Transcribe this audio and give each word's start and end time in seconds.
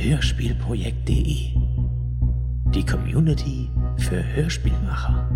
Hörspielprojekt.de 0.00 1.54
Die 2.72 2.86
Community 2.86 3.68
für 3.96 4.24
Hörspielmacher. 4.24 5.28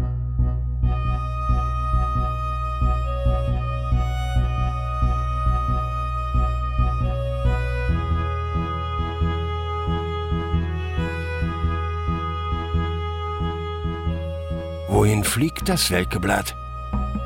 Wohin 14.88 15.24
fliegt 15.24 15.68
das 15.68 15.90
Welkeblatt? 15.90 16.54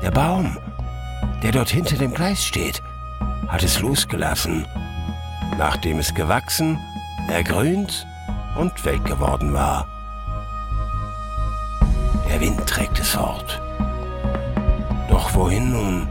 Der 0.01 0.09
Baum, 0.09 0.57
der 1.43 1.51
dort 1.51 1.69
hinter 1.69 1.97
dem 1.97 2.15
Gleis 2.15 2.43
steht, 2.43 2.81
hat 3.47 3.61
es 3.61 3.79
losgelassen, 3.79 4.65
nachdem 5.59 5.99
es 5.99 6.15
gewachsen, 6.15 6.79
ergrünt 7.29 8.07
und 8.57 8.85
welk 8.85 9.05
geworden 9.05 9.53
war. 9.53 9.87
Der 12.29 12.39
Wind 12.41 12.67
trägt 12.67 12.99
es 12.99 13.11
fort. 13.11 13.61
Doch 15.09 15.33
wohin 15.33 15.71
nun? 15.71 16.09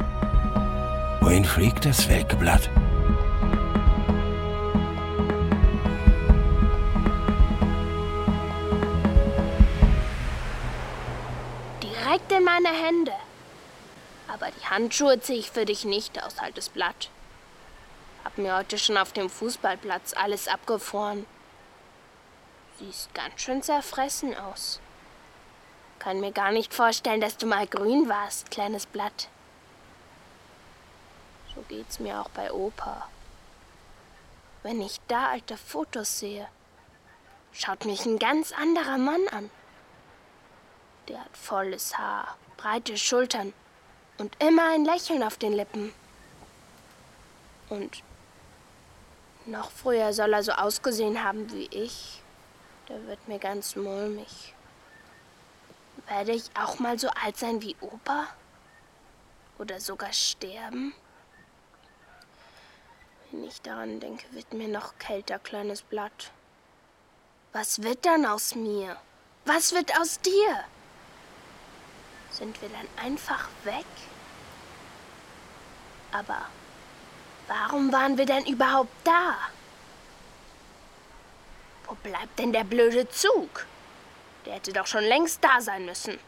Wohin 1.21 1.45
fliegt 1.45 1.85
das 1.85 2.09
Welkeblatt? 2.09 2.71
Direkt 11.83 12.33
in 12.33 12.45
meine 12.45 12.69
Hände. 12.69 13.13
Aber 14.33 14.47
die 14.51 14.67
Handschuhe 14.67 15.21
ziehe 15.21 15.39
ich 15.39 15.51
für 15.51 15.65
dich 15.65 15.85
nicht 15.85 16.23
aus, 16.23 16.39
altes 16.39 16.69
Blatt. 16.69 17.11
Mir 18.39 18.55
heute 18.55 18.77
schon 18.79 18.99
auf 18.99 19.13
dem 19.13 19.31
Fußballplatz 19.31 20.13
alles 20.15 20.47
abgefroren. 20.47 21.25
Siehst 22.79 23.15
ganz 23.15 23.41
schön 23.41 23.63
zerfressen 23.63 24.37
aus. 24.37 24.79
Kann 25.99 26.21
mir 26.21 26.33
gar 26.33 26.53
nicht 26.53 26.75
vorstellen, 26.75 27.23
dass 27.23 27.39
du 27.39 27.47
mal 27.47 27.67
grün 27.67 28.11
warst, 28.11 28.51
kleines 28.51 28.85
Blatt. 28.85 29.29
So 31.55 31.63
geht's 31.63 31.99
mir 31.99 32.21
auch 32.21 32.29
bei 32.29 32.53
Opa. 32.53 33.09
Wenn 34.63 34.83
ich 34.83 35.01
da 35.09 35.29
alte 35.29 35.57
Fotos 35.57 36.19
sehe, 36.19 36.47
schaut 37.53 37.87
mich 37.87 38.05
ein 38.05 38.19
ganz 38.19 38.53
anderer 38.53 38.99
Mann 38.99 39.27
an. 39.29 39.51
Der 41.09 41.21
hat 41.21 41.35
volles 41.35 41.97
Haar, 41.97 42.37
breite 42.59 42.99
Schultern 42.99 43.55
und 44.19 44.37
immer 44.43 44.75
ein 44.75 44.85
Lächeln 44.85 45.23
auf 45.23 45.39
den 45.39 45.55
Lippen. 45.55 45.95
Und 47.71 48.03
noch 49.47 49.71
früher 49.71 50.13
soll 50.13 50.33
er 50.33 50.43
so 50.43 50.53
ausgesehen 50.53 51.23
haben 51.23 51.51
wie 51.53 51.69
ich. 51.71 52.23
Der 52.89 53.07
wird 53.07 53.27
mir 53.29 53.39
ganz 53.39 53.77
mulmig. 53.77 54.55
Werde 56.09 56.33
ich 56.33 56.51
auch 56.55 56.79
mal 56.79 56.99
so 56.99 57.09
alt 57.09 57.37
sein 57.37 57.63
wie 57.63 57.77
Opa? 57.81 58.27
Oder 59.59 59.81
sogar 59.81 60.13
sterben? 60.13 60.95
Wenn 63.31 63.45
ich 63.45 63.61
daran 63.63 63.99
denke, 63.99 64.25
wird 64.33 64.53
mir 64.53 64.69
noch 64.69 64.99
kälter, 64.99 65.39
kleines 65.39 65.83
Blatt. 65.83 66.31
Was 67.53 67.83
wird 67.83 68.05
dann 68.07 68.27
aus 68.27 68.55
mir? 68.55 68.97
Was 69.45 69.73
wird 69.73 69.99
aus 69.99 70.21
dir? 70.21 70.65
Sind 72.31 72.61
wir 72.61 72.69
dann 72.69 73.05
einfach 73.05 73.49
weg? 73.65 73.87
Aber 76.13 76.47
warum 77.49 77.93
waren 77.93 78.19
wir 78.19 78.27
denn 78.27 78.47
überhaupt 78.47 78.95
da? 79.05 79.37
Wo 81.87 81.95
bleibt 81.95 82.39
denn 82.39 82.53
der 82.53 82.65
blöde 82.65 83.09
Zug? 83.09 83.67
Der 84.45 84.55
hätte 84.55 84.73
doch 84.73 84.87
schon 84.87 85.05
längst 85.05 85.43
da 85.43 85.61
sein 85.61 85.85
müssen. 85.87 86.19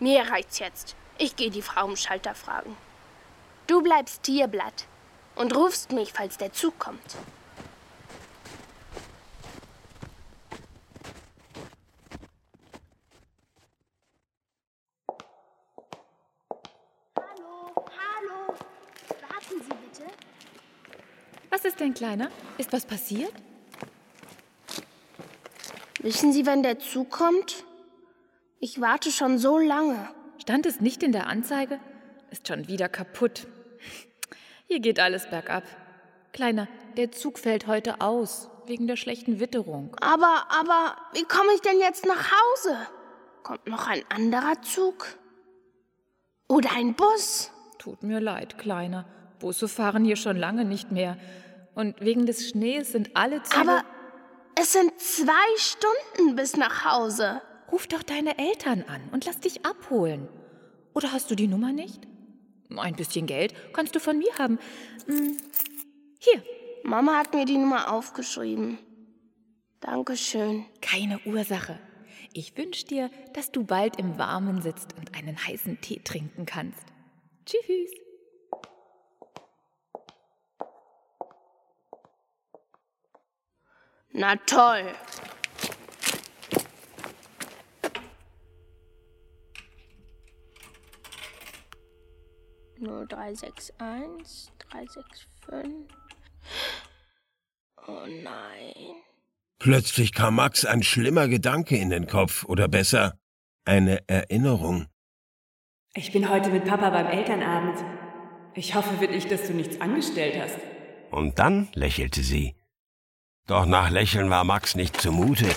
Mir 0.00 0.28
reicht's 0.30 0.58
jetzt. 0.58 0.96
Ich 1.18 1.34
gehe 1.36 1.50
die 1.50 1.62
Frau 1.62 1.88
im 1.88 1.96
Schalter 1.96 2.34
fragen. 2.34 2.76
Du 3.66 3.82
bleibst 3.82 4.22
Tierblatt 4.22 4.86
und 5.34 5.54
rufst 5.54 5.92
mich, 5.92 6.12
falls 6.12 6.38
der 6.38 6.52
Zug 6.52 6.78
kommt. 6.78 7.16
Hallo, 17.16 17.74
hallo. 17.76 18.54
Warten 19.20 19.62
Sie 19.62 19.74
bitte. 19.74 20.10
Was 21.50 21.64
ist 21.64 21.80
denn, 21.80 21.94
Kleiner? 21.94 22.30
Ist 22.58 22.72
was 22.72 22.84
passiert? 22.84 23.32
Wissen 26.00 26.32
Sie, 26.32 26.46
wann 26.46 26.62
der 26.62 26.78
Zug 26.78 27.10
kommt? 27.10 27.64
Ich 28.60 28.80
warte 28.80 29.10
schon 29.10 29.38
so 29.38 29.58
lange. 29.58 30.08
Stand 30.38 30.66
es 30.66 30.80
nicht 30.80 31.02
in 31.02 31.12
der 31.12 31.26
Anzeige? 31.26 31.80
Ist 32.30 32.46
schon 32.46 32.68
wieder 32.68 32.88
kaputt. 32.88 33.46
Hier 34.66 34.80
geht 34.80 35.00
alles 35.00 35.28
bergab. 35.28 35.64
Kleiner, 36.32 36.68
der 36.96 37.10
Zug 37.10 37.38
fällt 37.38 37.66
heute 37.66 38.00
aus, 38.00 38.50
wegen 38.66 38.86
der 38.86 38.96
schlechten 38.96 39.40
Witterung. 39.40 39.96
Aber, 40.00 40.46
aber, 40.50 40.96
wie 41.14 41.24
komme 41.24 41.52
ich 41.54 41.62
denn 41.62 41.80
jetzt 41.80 42.04
nach 42.06 42.30
Hause? 42.30 42.76
Kommt 43.42 43.66
noch 43.66 43.86
ein 43.86 44.04
anderer 44.10 44.60
Zug? 44.62 45.06
Oder 46.48 46.70
ein 46.72 46.94
Bus? 46.94 47.50
Tut 47.78 48.02
mir 48.02 48.20
leid, 48.20 48.58
Kleiner. 48.58 49.06
Busse 49.38 49.68
fahren 49.68 50.04
hier 50.04 50.16
schon 50.16 50.36
lange 50.36 50.64
nicht 50.64 50.92
mehr. 50.92 51.16
Und 51.74 52.00
wegen 52.00 52.26
des 52.26 52.48
Schnees 52.48 52.92
sind 52.92 53.16
alle 53.16 53.42
Züge... 53.42 53.60
Aber 53.60 53.84
es 54.60 54.72
sind 54.72 54.98
zwei 54.98 55.32
Stunden 55.56 56.34
bis 56.36 56.56
nach 56.56 56.84
Hause. 56.84 57.40
Ruf 57.70 57.86
doch 57.86 58.02
deine 58.02 58.38
Eltern 58.38 58.84
an 58.88 59.00
und 59.12 59.24
lass 59.26 59.38
dich 59.40 59.64
abholen. 59.64 60.28
Oder 60.94 61.12
hast 61.12 61.30
du 61.30 61.34
die 61.34 61.46
Nummer 61.48 61.72
nicht? 61.72 62.06
Ein 62.76 62.96
bisschen 62.96 63.26
Geld 63.26 63.54
kannst 63.72 63.94
du 63.94 64.00
von 64.00 64.18
mir 64.18 64.32
haben. 64.38 64.58
Hm, 65.06 65.36
Hier, 66.18 66.42
Mama 66.82 67.16
hat 67.16 67.34
mir 67.34 67.44
die 67.44 67.56
Nummer 67.58 67.92
aufgeschrieben. 67.92 68.78
Dankeschön. 69.80 70.64
keine 70.80 71.20
Ursache. 71.24 71.78
Ich 72.32 72.56
wünsch 72.56 72.84
dir, 72.84 73.10
dass 73.32 73.52
du 73.52 73.64
bald 73.64 73.96
im 73.98 74.18
Warmen 74.18 74.60
sitzt 74.60 74.94
und 74.98 75.14
einen 75.14 75.36
heißen 75.46 75.80
Tee 75.80 76.00
trinken 76.02 76.46
kannst. 76.46 76.82
Tschüss. 77.46 77.90
Na 84.12 84.36
toll. 84.36 84.94
Null 92.78 93.06
drei 93.08 93.34
sechs 93.34 93.72
eins 93.78 94.52
drei 94.58 94.86
sechs 94.86 95.26
fünf. 95.44 95.90
Oh 97.86 98.06
nein. 98.06 98.74
Plötzlich 99.58 100.12
kam 100.12 100.36
Max 100.36 100.64
ein 100.64 100.82
schlimmer 100.82 101.26
Gedanke 101.26 101.76
in 101.76 101.90
den 101.90 102.06
Kopf, 102.06 102.44
oder 102.44 102.68
besser, 102.68 103.18
eine 103.64 104.08
Erinnerung. 104.08 104.86
Ich 105.94 106.12
bin 106.12 106.28
heute 106.28 106.50
mit 106.50 106.64
Papa 106.64 106.90
beim 106.90 107.06
Elternabend. 107.06 107.84
Ich 108.54 108.74
hoffe 108.74 109.00
wirklich, 109.00 109.26
dass 109.26 109.46
du 109.46 109.54
nichts 109.54 109.80
angestellt 109.80 110.40
hast. 110.40 110.58
Und 111.10 111.38
dann 111.38 111.68
lächelte 111.74 112.22
sie. 112.22 112.54
Doch 113.48 113.64
nach 113.64 113.88
Lächeln 113.88 114.28
war 114.28 114.44
Max 114.44 114.74
nicht 114.74 115.00
zumute. 115.00 115.48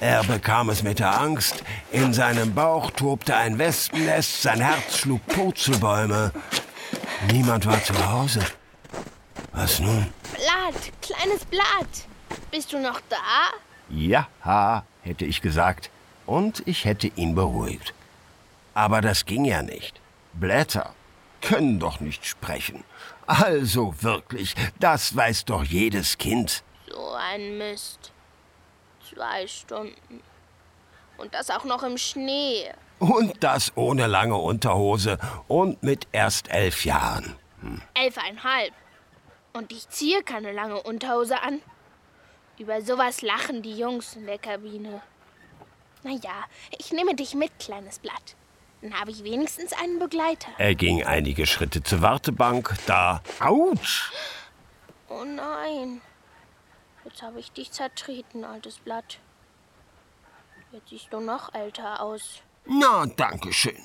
Er 0.00 0.22
bekam 0.22 0.68
es 0.68 0.82
mit 0.82 0.98
der 0.98 1.18
Angst. 1.18 1.64
In 1.90 2.12
seinem 2.12 2.54
Bauch 2.54 2.90
tobte 2.90 3.34
ein 3.34 3.58
Wespennest, 3.58 4.42
sein 4.42 4.60
Herz 4.60 4.98
schlug 4.98 5.26
Purzelbäume. 5.28 6.30
Niemand 7.32 7.64
war 7.64 7.82
zu 7.82 7.94
Hause. 8.06 8.40
Was 9.52 9.80
nun? 9.80 10.12
Blatt, 10.34 10.92
kleines 11.00 11.46
Blatt. 11.46 12.06
Bist 12.50 12.70
du 12.74 12.80
noch 12.80 13.00
da? 13.08 13.16
Ja, 13.88 14.84
hätte 15.00 15.24
ich 15.24 15.40
gesagt. 15.40 15.88
Und 16.26 16.62
ich 16.66 16.84
hätte 16.84 17.06
ihn 17.16 17.34
beruhigt. 17.34 17.94
Aber 18.74 19.00
das 19.00 19.24
ging 19.24 19.46
ja 19.46 19.62
nicht. 19.62 20.02
Blätter 20.34 20.92
können 21.40 21.78
doch 21.78 22.00
nicht 22.00 22.26
sprechen. 22.26 22.84
Also 23.26 23.94
wirklich, 24.02 24.54
das 24.80 25.16
weiß 25.16 25.46
doch 25.46 25.64
jedes 25.64 26.18
Kind. 26.18 26.62
So 26.90 27.12
ein 27.12 27.58
Mist. 27.58 28.12
Zwei 29.12 29.46
Stunden. 29.46 30.22
Und 31.16 31.34
das 31.34 31.50
auch 31.50 31.64
noch 31.64 31.82
im 31.82 31.98
Schnee. 31.98 32.70
Und 32.98 33.42
das 33.42 33.76
ohne 33.76 34.06
lange 34.06 34.36
Unterhose 34.36 35.18
und 35.46 35.82
mit 35.82 36.06
erst 36.12 36.48
elf 36.50 36.84
Jahren. 36.84 37.36
Elfeinhalb. 37.94 38.72
Und 39.52 39.72
ich 39.72 39.88
ziehe 39.88 40.22
keine 40.22 40.52
lange 40.52 40.82
Unterhose 40.82 41.40
an. 41.40 41.60
Über 42.58 42.82
sowas 42.82 43.22
lachen 43.22 43.62
die 43.62 43.76
Jungs 43.76 44.16
in 44.16 44.26
der 44.26 44.38
Kabine. 44.38 45.00
Naja, 46.02 46.44
ich 46.76 46.92
nehme 46.92 47.14
dich 47.14 47.34
mit, 47.34 47.58
kleines 47.58 47.98
Blatt. 47.98 48.36
Dann 48.82 48.98
habe 48.98 49.10
ich 49.10 49.24
wenigstens 49.24 49.72
einen 49.72 49.98
Begleiter. 49.98 50.48
Er 50.58 50.74
ging 50.74 51.04
einige 51.04 51.46
Schritte 51.46 51.82
zur 51.82 52.02
Wartebank, 52.02 52.74
da. 52.86 53.22
Autsch! 53.40 54.12
Oh 55.08 55.24
nein. 55.24 56.00
Jetzt 57.08 57.22
habe 57.22 57.40
ich 57.40 57.50
dich 57.52 57.72
zertreten, 57.72 58.44
altes 58.44 58.80
Blatt. 58.80 59.18
Jetzt 60.72 60.90
siehst 60.90 61.10
du 61.10 61.20
noch 61.20 61.54
älter 61.54 62.02
aus. 62.02 62.42
Na, 62.66 63.06
danke 63.16 63.50
schön. 63.50 63.82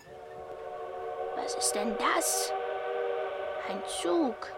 Was 1.38 1.56
ist 1.56 1.72
denn 1.72 1.96
das? 1.98 2.52
Ein 3.70 3.82
Zug. 4.02 4.52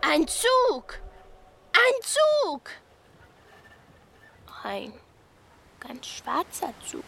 Ein 0.00 0.26
Zug! 0.26 0.98
Ein 1.72 2.02
Zug! 2.02 2.70
Ein 4.64 4.92
ganz 5.78 6.06
schwarzer 6.06 6.74
Zug. 6.84 7.04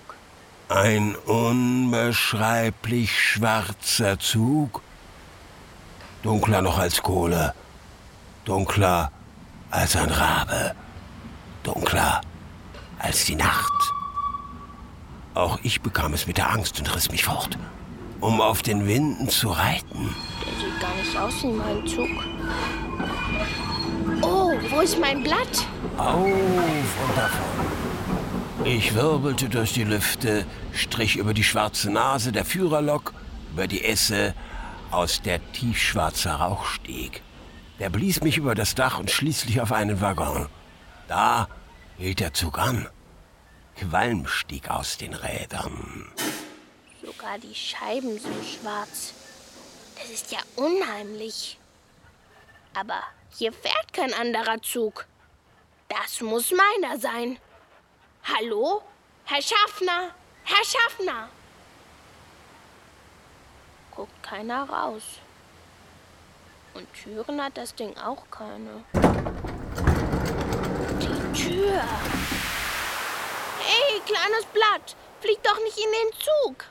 Ein 0.68 1.16
unbeschreiblich 1.16 3.20
schwarzer 3.20 4.20
Zug. 4.20 4.80
Dunkler 6.22 6.62
noch 6.62 6.78
als 6.78 7.02
Kohle. 7.02 7.52
Dunkler 8.44 9.10
als 9.70 9.96
ein 9.96 10.10
Rabe. 10.10 10.74
Dunkler 11.62 12.20
als 12.98 13.24
die 13.24 13.36
Nacht. 13.36 13.72
Auch 15.34 15.58
ich 15.62 15.80
bekam 15.80 16.14
es 16.14 16.26
mit 16.26 16.38
der 16.38 16.50
Angst 16.50 16.78
und 16.78 16.94
riss 16.94 17.10
mich 17.10 17.24
fort, 17.24 17.56
um 18.20 18.40
auf 18.40 18.62
den 18.62 18.86
Winden 18.86 19.28
zu 19.28 19.50
reiten. 19.50 20.14
Der 20.44 20.60
sieht 20.60 20.80
gar 20.80 20.94
nicht 20.94 21.16
aus 21.16 21.42
wie 21.42 21.52
mein 21.52 21.86
Zug. 21.86 22.08
Oh, 24.22 24.52
wo 24.70 24.80
ist 24.80 24.98
mein 24.98 25.22
Blatt? 25.22 25.66
Auf 25.96 26.24
und 26.24 27.16
davon. 27.16 27.68
Ich 28.64 28.94
wirbelte 28.94 29.48
durch 29.48 29.72
die 29.72 29.84
Lüfte, 29.84 30.44
strich 30.72 31.16
über 31.16 31.32
die 31.32 31.44
schwarze 31.44 31.90
Nase 31.90 32.32
der 32.32 32.44
Führerlok, 32.44 33.14
über 33.52 33.68
die 33.68 33.84
Esse, 33.84 34.34
aus 34.90 35.22
der 35.22 35.40
tiefschwarzer 35.52 36.34
Rauch 36.34 36.64
stieg. 36.64 37.22
Der 37.78 37.90
blies 37.90 38.20
mich 38.22 38.36
über 38.36 38.54
das 38.54 38.74
Dach 38.74 38.98
und 38.98 39.10
schließlich 39.10 39.60
auf 39.60 39.72
einen 39.72 40.00
Waggon. 40.00 40.48
Da 41.06 41.48
hielt 41.96 42.20
der 42.20 42.34
Zug 42.34 42.58
an. 42.58 42.88
Qualm 43.76 44.26
stieg 44.26 44.68
aus 44.68 44.96
den 44.96 45.14
Rädern. 45.14 46.12
Sogar 47.04 47.38
die 47.38 47.54
Scheiben 47.54 48.18
sind 48.18 48.44
schwarz. 48.44 49.14
Das 49.96 50.10
ist 50.10 50.32
ja 50.32 50.40
unheimlich. 50.56 51.58
Aber 52.74 53.00
hier 53.30 53.52
fährt 53.52 53.92
kein 53.92 54.12
anderer 54.12 54.60
Zug. 54.62 55.06
Das 55.88 56.20
muss 56.20 56.50
meiner 56.52 56.98
sein. 56.98 57.38
Hallo? 58.24 58.82
Herr 59.24 59.42
Schaffner? 59.42 60.10
Herr 60.44 60.64
Schaffner? 60.64 61.28
Guckt 63.94 64.22
keiner 64.22 64.68
raus. 64.68 65.02
Und 66.78 66.86
Türen 66.94 67.42
hat 67.42 67.56
das 67.56 67.74
Ding 67.74 67.92
auch 67.96 68.22
keine. 68.30 68.84
Die 71.02 71.42
Tür. 71.42 71.82
Hey, 73.60 74.00
kleines 74.06 74.44
Blatt, 74.52 74.94
flieg 75.18 75.42
doch 75.42 75.58
nicht 75.64 75.76
in 75.76 75.90
den 75.90 76.20
Zug. 76.20 76.66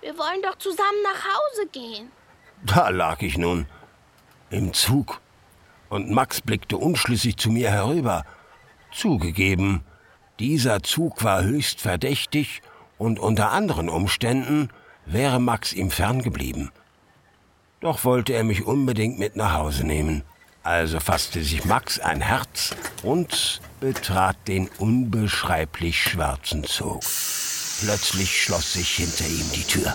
Wir 0.00 0.18
wollen 0.18 0.42
doch 0.42 0.58
zusammen 0.58 1.00
nach 1.04 1.24
Hause 1.24 1.68
gehen. 1.70 2.10
Da 2.64 2.88
lag 2.88 3.22
ich 3.22 3.38
nun 3.38 3.66
im 4.50 4.72
Zug. 4.72 5.20
Und 5.90 6.10
Max 6.10 6.40
blickte 6.40 6.76
unschlüssig 6.76 7.36
zu 7.36 7.50
mir 7.50 7.70
herüber. 7.70 8.24
Zugegeben, 8.92 9.84
dieser 10.40 10.82
Zug 10.82 11.22
war 11.22 11.44
höchst 11.44 11.80
verdächtig 11.80 12.62
und 12.98 13.20
unter 13.20 13.52
anderen 13.52 13.90
Umständen 13.90 14.70
wäre 15.04 15.38
Max 15.38 15.72
ihm 15.72 15.92
ferngeblieben. 15.92 16.72
Doch 17.86 18.02
wollte 18.02 18.32
er 18.32 18.42
mich 18.42 18.66
unbedingt 18.66 19.20
mit 19.20 19.36
nach 19.36 19.54
Hause 19.54 19.86
nehmen. 19.86 20.24
Also 20.64 20.98
fasste 20.98 21.44
sich 21.44 21.64
Max 21.64 22.00
ein 22.00 22.20
Herz 22.20 22.74
und 23.04 23.60
betrat 23.78 24.36
den 24.48 24.68
unbeschreiblich 24.80 26.02
schwarzen 26.02 26.64
Zug. 26.64 27.02
Plötzlich 27.84 28.42
schloss 28.42 28.72
sich 28.72 28.88
hinter 28.88 29.24
ihm 29.26 29.52
die 29.54 29.62
Tür. 29.62 29.94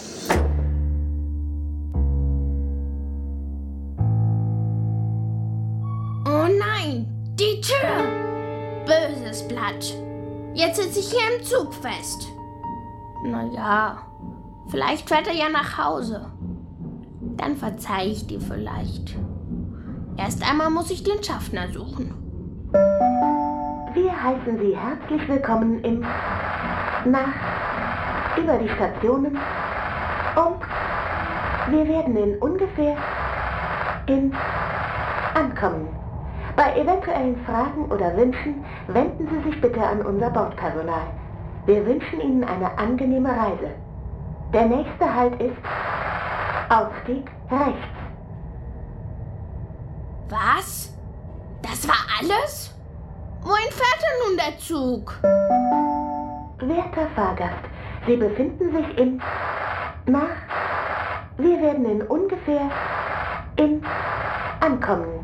Oh 6.25 6.47
nein, 6.47 7.05
die 7.37 7.59
Tür! 7.59 8.85
Böses 8.85 9.45
Blatt. 9.49 9.93
Jetzt 10.53 10.81
sitze 10.81 11.01
ich 11.01 11.11
hier 11.11 11.37
im 11.37 11.43
Zug 11.43 11.73
fest. 11.73 12.29
Na 13.25 13.43
ja, 13.53 14.01
vielleicht 14.69 15.09
fährt 15.09 15.27
er 15.27 15.35
ja 15.35 15.49
nach 15.49 15.77
Hause. 15.77 16.31
Dann 17.41 17.57
verzeih 17.57 18.05
ich 18.05 18.27
dir 18.27 18.39
vielleicht. 18.39 19.17
Erst 20.15 20.47
einmal 20.47 20.69
muss 20.69 20.91
ich 20.91 21.03
den 21.03 21.23
Schaffner 21.23 21.67
suchen. 21.69 22.13
Wir 23.95 24.23
heißen 24.23 24.59
Sie 24.59 24.77
herzlich 24.77 25.27
willkommen 25.27 25.83
im 25.83 26.01
nach 27.05 27.33
über 28.37 28.57
die 28.57 28.69
Stationen 28.69 29.39
und 30.35 30.61
wir 31.73 31.87
werden 31.87 32.15
in 32.15 32.37
ungefähr 32.37 32.95
in 34.05 34.31
ankommen. 35.33 35.87
Bei 36.55 36.79
eventuellen 36.79 37.43
Fragen 37.43 37.85
oder 37.85 38.15
Wünschen 38.17 38.63
wenden 38.87 39.27
Sie 39.27 39.49
sich 39.49 39.59
bitte 39.59 39.81
an 39.81 40.03
unser 40.03 40.29
Bordpersonal. 40.29 41.07
Wir 41.65 41.83
wünschen 41.87 42.21
Ihnen 42.21 42.43
eine 42.43 42.77
angenehme 42.77 43.29
Reise. 43.29 43.71
Der 44.53 44.67
nächste 44.67 45.15
Halt 45.15 45.41
ist 45.41 45.57
Ausstieg 46.71 47.29
rechts. 47.49 47.97
Was? 50.29 50.93
Das 51.61 51.87
war 51.87 51.97
alles? 52.19 52.73
Wohin 53.41 53.71
fährt 53.71 54.01
denn 54.01 54.27
nun 54.27 54.37
der 54.37 54.57
Zug? 54.57 55.19
Werter 56.59 57.07
Fahrgast, 57.15 57.65
Sie 58.07 58.15
befinden 58.15 58.71
sich 58.71 58.97
in 58.97 59.21
nach 60.05 60.29
wir 61.37 61.59
werden 61.59 61.85
in 61.85 62.01
ungefähr 62.03 62.69
in 63.55 63.83
ankommen. 64.59 65.23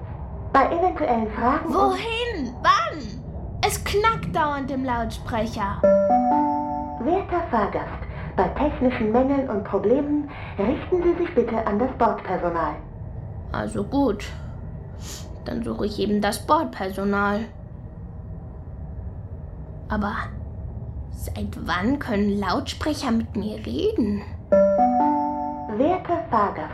Bei 0.51 0.65
eventuellen 0.65 1.31
Fragen 1.33 1.71
Wohin? 1.73 2.55
Wann? 2.63 3.21
Es 3.65 3.83
knackt 3.83 4.35
dauernd 4.35 4.71
im 4.71 4.83
Lautsprecher. 4.83 5.79
Werter 7.01 7.43
Fahrgast, 7.51 8.06
bei 8.37 8.47
technischen 8.49 9.11
Mängeln 9.11 9.49
und 9.49 9.63
Problemen 9.63 10.29
richten 10.57 11.03
Sie 11.03 11.23
sich 11.23 11.33
bitte 11.35 11.65
an 11.67 11.79
das 11.79 11.89
Bordpersonal. 11.97 12.75
Also 13.51 13.83
gut. 13.83 14.25
Dann 15.45 15.63
suche 15.63 15.87
ich 15.87 15.99
eben 15.99 16.21
das 16.21 16.45
Bordpersonal. 16.45 17.39
Aber 19.89 20.13
seit 21.11 21.57
wann 21.65 21.97
können 21.97 22.39
Lautsprecher 22.39 23.11
mit 23.11 23.35
mir 23.35 23.55
reden? 23.65 24.21
Werter 25.77 26.23
Fahrgast, 26.29 26.71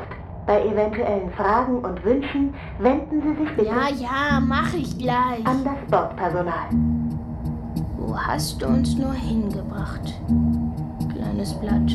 bei 0.47 0.65
eventuellen 0.65 1.31
Fragen 1.31 1.79
und 1.79 2.03
Wünschen 2.03 2.53
wenden 2.79 3.21
Sie 3.21 3.43
sich 3.43 3.55
bitte 3.55 3.69
Ja, 3.69 3.89
ja, 3.89 4.39
mach 4.39 4.73
ich 4.73 4.97
gleich. 4.97 5.45
an 5.45 5.63
das 5.63 5.77
Bordpersonal. 5.89 6.69
Wo 7.97 8.17
hast 8.17 8.61
du 8.61 8.67
uns 8.67 8.97
nur 8.97 9.13
hingebracht? 9.13 10.13
Kleines 11.43 11.59
Blatt. 11.59 11.91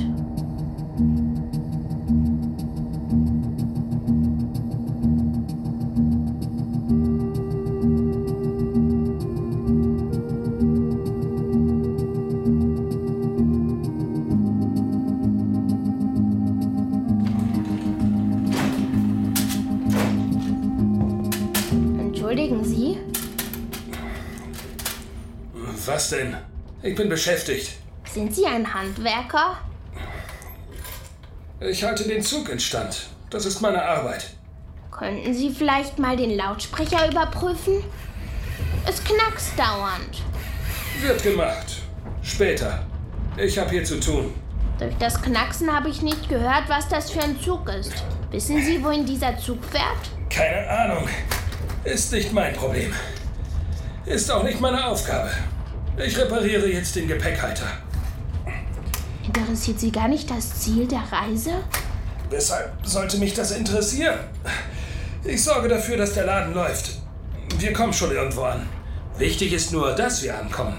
Entschuldigen 21.98 22.64
Sie, 22.64 22.98
Was 25.86 26.10
denn? 26.10 26.36
Ich 26.82 26.94
bin 26.94 27.08
beschäftigt. 27.08 27.87
Sind 28.12 28.34
Sie 28.34 28.46
ein 28.46 28.72
Handwerker? 28.72 29.58
Ich 31.60 31.82
halte 31.82 32.04
den 32.06 32.22
Zug 32.22 32.48
instand. 32.48 33.08
Das 33.30 33.44
ist 33.44 33.60
meine 33.60 33.82
Arbeit. 33.82 34.30
Könnten 34.90 35.34
Sie 35.34 35.50
vielleicht 35.50 35.98
mal 35.98 36.16
den 36.16 36.36
Lautsprecher 36.36 37.10
überprüfen? 37.10 37.84
Es 38.86 39.02
knackst 39.04 39.58
dauernd. 39.58 40.22
Wird 41.00 41.22
gemacht. 41.22 41.82
Später. 42.22 42.84
Ich 43.36 43.58
habe 43.58 43.70
hier 43.70 43.84
zu 43.84 44.00
tun. 44.00 44.34
Durch 44.78 44.94
das 44.98 45.20
Knacksen 45.20 45.74
habe 45.74 45.88
ich 45.88 46.02
nicht 46.02 46.28
gehört, 46.28 46.68
was 46.68 46.88
das 46.88 47.10
für 47.10 47.20
ein 47.20 47.38
Zug 47.40 47.68
ist. 47.68 47.92
Wissen 48.30 48.62
Sie, 48.62 48.82
wohin 48.82 49.04
dieser 49.06 49.36
Zug 49.38 49.58
fährt? 49.64 50.30
Keine 50.30 50.68
Ahnung. 50.68 51.08
Ist 51.84 52.12
nicht 52.12 52.32
mein 52.32 52.54
Problem. 52.54 52.92
Ist 54.06 54.30
auch 54.30 54.42
nicht 54.42 54.60
meine 54.60 54.86
Aufgabe. 54.86 55.30
Ich 55.96 56.16
repariere 56.16 56.68
jetzt 56.68 56.94
den 56.96 57.08
Gepäckhalter. 57.08 57.66
Interessiert 59.28 59.78
Sie 59.78 59.92
gar 59.92 60.08
nicht 60.08 60.30
das 60.30 60.58
Ziel 60.60 60.86
der 60.88 61.02
Reise? 61.12 61.52
Weshalb 62.30 62.72
sollte 62.82 63.18
mich 63.18 63.34
das 63.34 63.50
interessieren? 63.50 64.18
Ich 65.22 65.44
sorge 65.44 65.68
dafür, 65.68 65.98
dass 65.98 66.14
der 66.14 66.24
Laden 66.24 66.54
läuft. 66.54 66.92
Wir 67.58 67.74
kommen 67.74 67.92
schon 67.92 68.10
irgendwo 68.10 68.42
an. 68.44 68.66
Wichtig 69.18 69.52
ist 69.52 69.70
nur, 69.70 69.92
dass 69.92 70.22
wir 70.22 70.38
ankommen. 70.38 70.76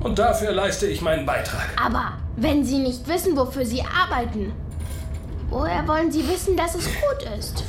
Und 0.00 0.18
dafür 0.18 0.52
leiste 0.52 0.86
ich 0.86 1.00
meinen 1.00 1.24
Beitrag. 1.24 1.68
Aber 1.82 2.18
wenn 2.36 2.62
Sie 2.62 2.78
nicht 2.78 3.08
wissen, 3.08 3.36
wofür 3.36 3.64
Sie 3.64 3.82
arbeiten, 3.82 4.52
woher 5.48 5.86
wollen 5.88 6.12
Sie 6.12 6.28
wissen, 6.28 6.54
dass 6.56 6.74
es 6.74 6.84
gut 6.84 7.38
ist? 7.38 7.64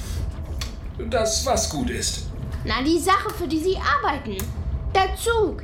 Das, 1.09 1.45
was 1.45 1.69
gut 1.69 1.89
ist. 1.89 2.27
Na, 2.65 2.81
die 2.81 2.99
Sache, 2.99 3.29
für 3.37 3.47
die 3.47 3.59
Sie 3.59 3.77
arbeiten. 3.77 4.37
Der 4.93 5.15
Zug. 5.15 5.63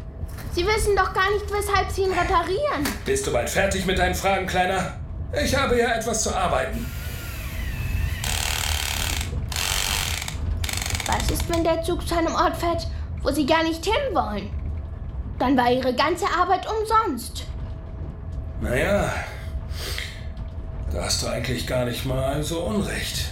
Sie 0.60 0.68
wissen 0.68 0.94
doch 0.94 1.14
gar 1.14 1.32
nicht, 1.32 1.46
weshalb 1.50 1.90
Sie 1.90 2.02
ihn 2.02 2.12
reparieren. 2.12 2.86
Bist 3.06 3.26
du 3.26 3.32
bald 3.32 3.50
fertig 3.50 3.86
mit 3.86 3.98
deinen 3.98 4.14
Fragen, 4.14 4.46
Kleiner? 4.46 5.00
Ich 5.42 5.56
habe 5.56 5.80
ja 5.80 5.96
etwas 5.96 6.24
zu 6.24 6.36
arbeiten. 6.36 6.86
Was 11.06 11.32
ist, 11.32 11.48
wenn 11.48 11.64
der 11.64 11.82
Zug 11.84 12.06
zu 12.06 12.14
einem 12.18 12.36
Ort 12.36 12.58
fährt, 12.58 12.88
wo 13.22 13.32
Sie 13.32 13.46
gar 13.46 13.64
nicht 13.64 13.86
hinwollen? 13.86 14.50
Dann 15.40 15.56
war 15.56 15.72
Ihre 15.72 15.96
ganze 15.96 16.26
Arbeit 16.26 16.68
umsonst. 16.70 17.46
Naja, 18.60 19.14
da 20.92 21.06
hast 21.06 21.24
du 21.24 21.28
eigentlich 21.28 21.68
gar 21.68 21.86
nicht 21.86 22.06
mal 22.06 22.44
so 22.44 22.64
unrecht. 22.64 23.30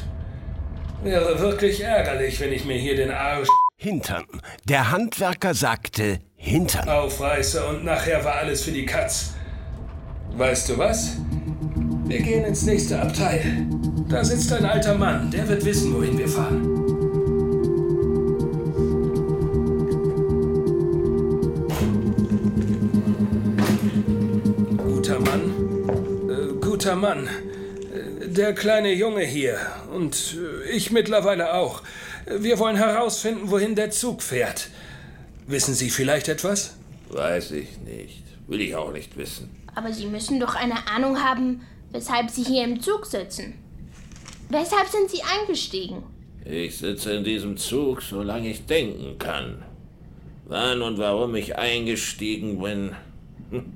Wäre 1.04 1.38
wirklich 1.40 1.84
ärgerlich, 1.84 2.40
wenn 2.40 2.54
ich 2.54 2.64
mir 2.64 2.78
hier 2.78 2.96
den 2.96 3.12
Arsch 3.12 3.50
Hintern. 3.80 4.26
Der 4.64 4.92
Handwerker 4.92 5.54
sagte 5.54 6.20
Hintern. 6.48 6.88
aufreiße 6.88 7.66
und 7.66 7.84
nachher 7.84 8.24
war 8.24 8.36
alles 8.36 8.62
für 8.64 8.72
die 8.72 8.86
Katz. 8.86 9.34
Weißt 10.36 10.70
du 10.70 10.78
was? 10.78 11.18
Wir 12.06 12.22
gehen 12.22 12.46
ins 12.46 12.64
nächste 12.64 13.02
Abteil. 13.02 13.66
Da 14.10 14.24
sitzt 14.24 14.52
ein 14.54 14.66
alter 14.66 14.96
Mann, 14.96 15.30
der 15.32 15.48
wird 15.50 15.66
wissen, 15.66 15.94
wohin 15.94 16.18
wir 16.18 16.28
fahren. 16.30 16.64
Guter 24.78 25.20
Mann, 25.20 26.30
äh, 26.30 26.54
guter 26.66 26.96
Mann. 26.96 27.28
Äh, 27.28 28.28
Der 28.30 28.54
kleine 28.54 28.94
Junge 28.94 29.24
hier 29.24 29.58
und 29.94 30.38
äh, 30.66 30.70
ich 30.70 30.92
mittlerweile 30.92 31.54
auch. 31.54 31.82
Wir 32.26 32.60
wollen 32.60 32.76
herausfinden, 32.76 33.50
wohin 33.52 33.76
der 33.76 33.90
Zug 33.92 34.22
fährt. 34.22 34.68
Wissen 35.48 35.74
Sie 35.74 35.90
vielleicht 35.90 36.28
etwas? 36.28 36.76
Weiß 37.10 37.52
ich 37.52 37.80
nicht. 37.80 38.24
Will 38.48 38.60
ich 38.60 38.76
auch 38.76 38.92
nicht 38.92 39.16
wissen. 39.16 39.50
Aber 39.76 39.94
Sie 39.94 40.06
müssen 40.06 40.42
doch 40.42 40.56
eine 40.56 40.88
Ahnung 40.90 41.24
haben, 41.24 41.62
weshalb 41.92 42.30
Sie 42.30 42.44
hier 42.44 42.66
im 42.66 42.82
Zug 42.82 43.06
sitzen. 43.06 43.54
Weshalb 44.50 44.90
sind 44.90 45.10
Sie 45.10 45.22
eingestiegen? 45.24 46.04
Ich 46.44 46.78
sitze 46.78 47.14
in 47.14 47.24
diesem 47.24 47.56
Zug, 47.56 48.02
solange 48.02 48.50
ich 48.50 48.66
denken 48.66 49.18
kann. 49.20 49.64
Wann 50.46 50.82
und 50.82 50.98
warum 50.98 51.36
ich 51.36 51.58
eingestiegen 51.58 52.62
bin, 52.62 52.96
hm, 53.50 53.74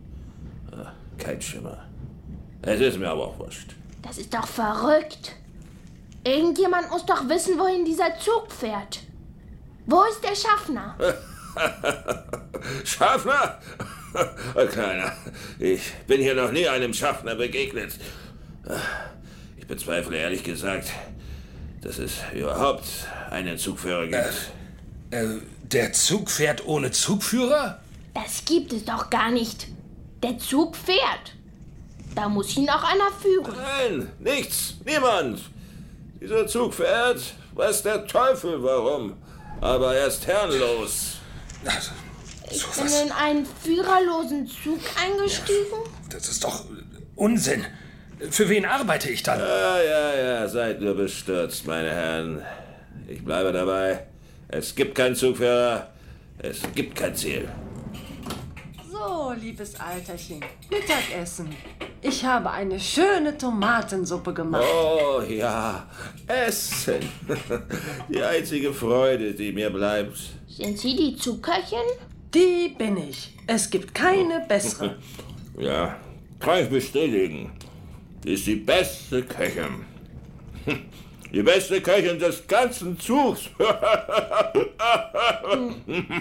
ah, 0.74 0.92
kein 1.18 1.42
Schimmer. 1.42 1.86
Es 2.64 2.82
ist 2.82 3.00
mir 3.00 3.10
aber 3.10 3.28
auch 3.28 3.40
wurscht. 3.40 3.76
Das 4.02 4.18
ist 4.18 4.34
doch 4.34 4.48
verrückt. 4.48 5.38
Irgendjemand 6.26 6.92
muss 6.92 7.06
doch 7.06 7.30
wissen, 7.30 7.58
wohin 7.58 7.86
dieser 7.86 8.18
Zug 8.20 8.52
fährt. 8.52 9.00
Wo 9.86 10.04
ist 10.04 10.22
der 10.22 10.36
Schaffner? 10.36 10.96
Schaffner? 12.84 13.60
Oh, 14.56 14.66
Kleiner, 14.68 15.14
ich 15.60 15.82
bin 16.08 16.22
hier 16.22 16.36
noch 16.36 16.52
nie 16.52 16.68
einem 16.68 16.94
Schaffner 16.94 17.36
begegnet. 17.36 17.94
Ich 19.58 19.68
bezweifle 19.68 20.18
ehrlich 20.18 20.44
gesagt, 20.44 20.92
dass 21.82 21.98
es 21.98 22.14
überhaupt 22.34 22.86
einen 23.30 23.58
Zugführer 23.58 24.08
gibt. 24.08 24.52
Äh, 25.12 25.26
der 25.64 25.94
Zug 25.94 26.30
fährt 26.30 26.66
ohne 26.66 26.92
Zugführer? 26.92 27.80
Das 28.14 28.44
gibt 28.46 28.74
es 28.74 28.84
doch 28.86 29.10
gar 29.10 29.32
nicht. 29.32 29.68
Der 30.22 30.38
Zug 30.38 30.76
fährt. 30.76 31.36
Da 32.14 32.28
muss 32.28 32.56
ihn 32.58 32.70
auch 32.70 32.84
einer 32.84 33.10
führen. 33.20 33.56
Nein, 33.56 34.12
nichts, 34.20 34.76
niemand. 34.86 35.40
Dieser 36.20 36.46
Zug 36.46 36.74
fährt, 36.74 37.22
weiß 37.56 37.84
der 37.84 38.06
Teufel 38.06 38.62
warum. 38.62 39.16
Aber 39.62 39.96
er 39.96 40.08
ist 40.08 40.28
herrenlos. 40.28 41.21
Also, 41.66 41.92
Ich 42.50 42.66
bin 42.68 42.88
in 43.08 43.12
einen 43.12 43.46
führerlosen 43.46 44.48
Zug 44.48 44.80
eingestiegen. 45.02 45.78
das 46.10 46.28
ist 46.30 46.44
doch 46.44 46.66
Unsinn. 47.16 47.66
Für 48.30 48.50
wen 48.50 48.66
arbeite 48.66 49.10
ich 49.10 49.24
dann? 49.24 49.40
Ja, 49.40 49.82
ja, 49.82 50.16
ja, 50.16 50.48
seid 50.48 50.82
nur 50.82 50.96
bestürzt, 50.96 51.66
meine 51.66 51.90
Herren. 51.90 52.42
Ich 53.08 53.24
bleibe 53.24 53.52
dabei. 53.52 54.06
Es 54.48 54.76
gibt 54.76 54.96
keinen 54.96 55.16
Zugführer. 55.16 55.90
Es 56.40 56.62
gibt 56.76 56.96
kein 56.96 57.16
Ziel. 57.16 57.48
So, 59.32 59.38
liebes 59.40 59.80
Alterchen, 59.80 60.42
Mittagessen. 60.70 61.56
Ich 62.02 62.26
habe 62.26 62.52
eine 62.52 62.78
schöne 62.78 63.38
Tomatensuppe 63.38 64.34
gemacht. 64.34 64.64
Oh 64.64 65.22
ja, 65.22 65.88
Essen. 66.28 67.00
Die 68.10 68.22
einzige 68.22 68.74
Freude, 68.74 69.34
die 69.34 69.54
mir 69.54 69.70
bleibt. 69.70 70.18
Sind 70.50 70.78
Sie 70.78 70.96
die 70.98 71.16
Zugköchin? 71.16 71.80
Die 72.34 72.76
bin 72.78 72.98
ich. 72.98 73.38
Es 73.48 73.70
gibt 73.70 73.94
keine 73.94 74.46
bessere. 74.48 74.98
Ja, 75.58 75.96
kann 76.40 76.64
ich 76.64 76.70
bestätigen. 76.70 77.52
Die 78.24 78.34
ist 78.34 78.48
die 78.48 78.56
beste 78.56 79.24
Köchin. 79.24 79.86
Die 81.34 81.44
beste 81.44 81.80
Köchin 81.82 82.20
des 82.20 82.46
ganzen 82.48 83.00
Zugs. 83.00 83.50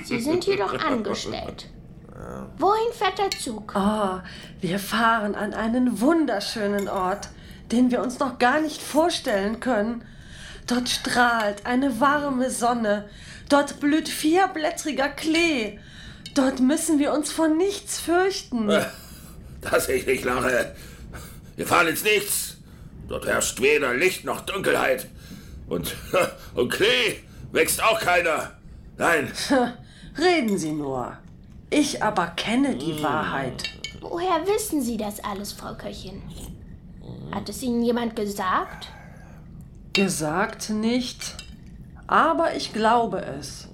Sie 0.05 0.21
sind 0.21 0.45
hier 0.45 0.59
doch 0.59 0.79
angestellt. 0.79 1.69
Wohin 2.59 2.93
fährt 2.93 3.19
der 3.19 3.31
Zug? 3.31 3.73
Oh, 3.75 4.21
wir 4.61 4.79
fahren 4.79 5.35
an 5.35 5.55
einen 5.55 6.01
wunderschönen 6.01 6.89
Ort, 6.89 7.29
den 7.73 7.91
wir 7.91 8.03
uns 8.03 8.19
noch 8.19 8.39
gar 8.39 8.61
nicht 8.61 8.83
vorstellen 8.83 9.61
können. 9.61 10.05
Dort 10.67 10.89
strahlt 10.89 11.67
eine 11.67 12.01
warme 12.01 12.51
Sonne. 12.51 13.09
Dort 13.49 13.81
blüht 13.81 14.09
vierblättriger 14.09 15.09
Klee. 15.09 15.79
Dort 16.35 16.61
müssen 16.61 16.99
wir 16.99 17.13
uns 17.13 17.33
vor 17.33 17.49
nichts 17.49 17.99
fürchten. 17.99 18.71
Dass 19.61 19.89
ich 19.89 20.07
nicht 20.07 20.25
lache. 20.25 20.75
Wir 21.57 21.67
fahren 21.67 21.89
ins 21.89 22.05
Nichts. 22.05 22.57
Dort 23.09 23.27
herrscht 23.27 23.61
weder 23.61 23.95
Licht 23.95 24.25
noch 24.25 24.43
Dunkelheit. 24.43 25.09
Und, 25.69 25.97
und 26.55 26.71
Klee 26.71 27.17
wächst 27.53 27.83
auch 27.83 27.99
keiner. 28.01 28.53
Nein, 28.97 29.33
Reden 30.19 30.59
Sie 30.59 30.73
nur. 30.73 31.17
Ich 31.71 32.03
aber 32.03 32.27
kenne 32.29 32.75
die 32.77 33.01
Wahrheit. 33.01 33.63
Woher 34.01 34.47
wissen 34.47 34.83
Sie 34.83 34.97
das 34.97 35.23
alles, 35.23 35.53
Frau 35.53 35.75
Köchin? 35.75 36.21
Hat 37.33 37.49
es 37.49 37.63
Ihnen 37.63 37.83
jemand 37.85 38.17
gesagt? 38.17 38.89
Gesagt 39.93 40.71
nicht, 40.71 41.37
aber 42.09 42.55
ich 42.57 42.73
glaube 42.73 43.25
es. 43.25 43.69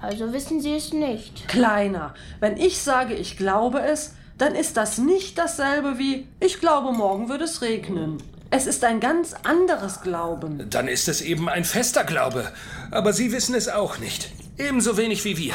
Also 0.00 0.32
wissen 0.32 0.60
Sie 0.62 0.74
es 0.74 0.92
nicht. 0.94 1.48
Kleiner, 1.48 2.14
wenn 2.40 2.56
ich 2.56 2.80
sage, 2.80 3.14
ich 3.14 3.36
glaube 3.36 3.80
es, 3.80 4.14
dann 4.38 4.54
ist 4.54 4.76
das 4.76 4.98
nicht 4.98 5.36
dasselbe 5.38 5.98
wie 5.98 6.26
ich 6.40 6.60
glaube, 6.60 6.92
morgen 6.92 7.28
wird 7.28 7.42
es 7.42 7.60
regnen. 7.60 8.18
Es 8.50 8.66
ist 8.66 8.84
ein 8.84 9.00
ganz 9.00 9.34
anderes 9.42 10.00
Glauben. 10.02 10.70
Dann 10.70 10.88
ist 10.88 11.08
es 11.08 11.20
eben 11.20 11.48
ein 11.48 11.64
fester 11.64 12.04
Glaube. 12.04 12.52
Aber 12.90 13.12
Sie 13.12 13.32
wissen 13.32 13.54
es 13.54 13.68
auch 13.68 13.98
nicht. 13.98 14.30
Ebenso 14.58 14.96
wenig 14.96 15.22
wie 15.24 15.36
wir. 15.36 15.54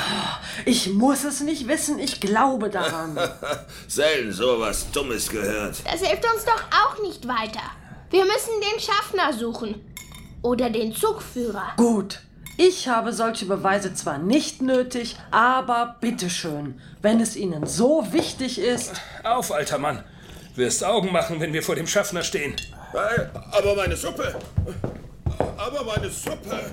Ich 0.65 0.89
muss 0.89 1.23
es 1.23 1.41
nicht 1.41 1.67
wissen, 1.67 1.97
ich 1.97 2.19
glaube 2.19 2.69
daran. 2.69 3.17
selten 3.87 4.31
sowas 4.31 4.91
Dummes 4.91 5.29
gehört. 5.29 5.77
Das 5.85 6.01
hilft 6.01 6.23
uns 6.33 6.45
doch 6.45 6.63
auch 6.71 7.01
nicht 7.01 7.27
weiter. 7.27 7.63
Wir 8.11 8.25
müssen 8.25 8.51
den 8.61 8.79
Schaffner 8.79 9.33
suchen. 9.33 9.81
Oder 10.43 10.69
den 10.69 10.93
Zugführer. 10.93 11.73
Gut, 11.77 12.19
ich 12.57 12.87
habe 12.87 13.13
solche 13.13 13.45
Beweise 13.45 13.93
zwar 13.93 14.17
nicht 14.17 14.61
nötig, 14.61 15.15
aber 15.31 15.97
bitteschön, 16.01 16.79
wenn 17.01 17.19
es 17.19 17.35
Ihnen 17.35 17.65
so 17.65 18.05
wichtig 18.11 18.59
ist. 18.59 18.93
Auf, 19.23 19.51
alter 19.51 19.77
Mann. 19.77 20.03
Wirst 20.55 20.83
Augen 20.83 21.11
machen, 21.11 21.39
wenn 21.39 21.53
wir 21.53 21.63
vor 21.63 21.75
dem 21.75 21.87
Schaffner 21.87 22.23
stehen. 22.23 22.55
Hey, 22.91 23.27
Aber 23.51 23.75
meine 23.75 23.95
Suppe. 23.95 24.35
Aber 25.57 25.83
meine 25.85 26.09
Suppe. 26.09 26.71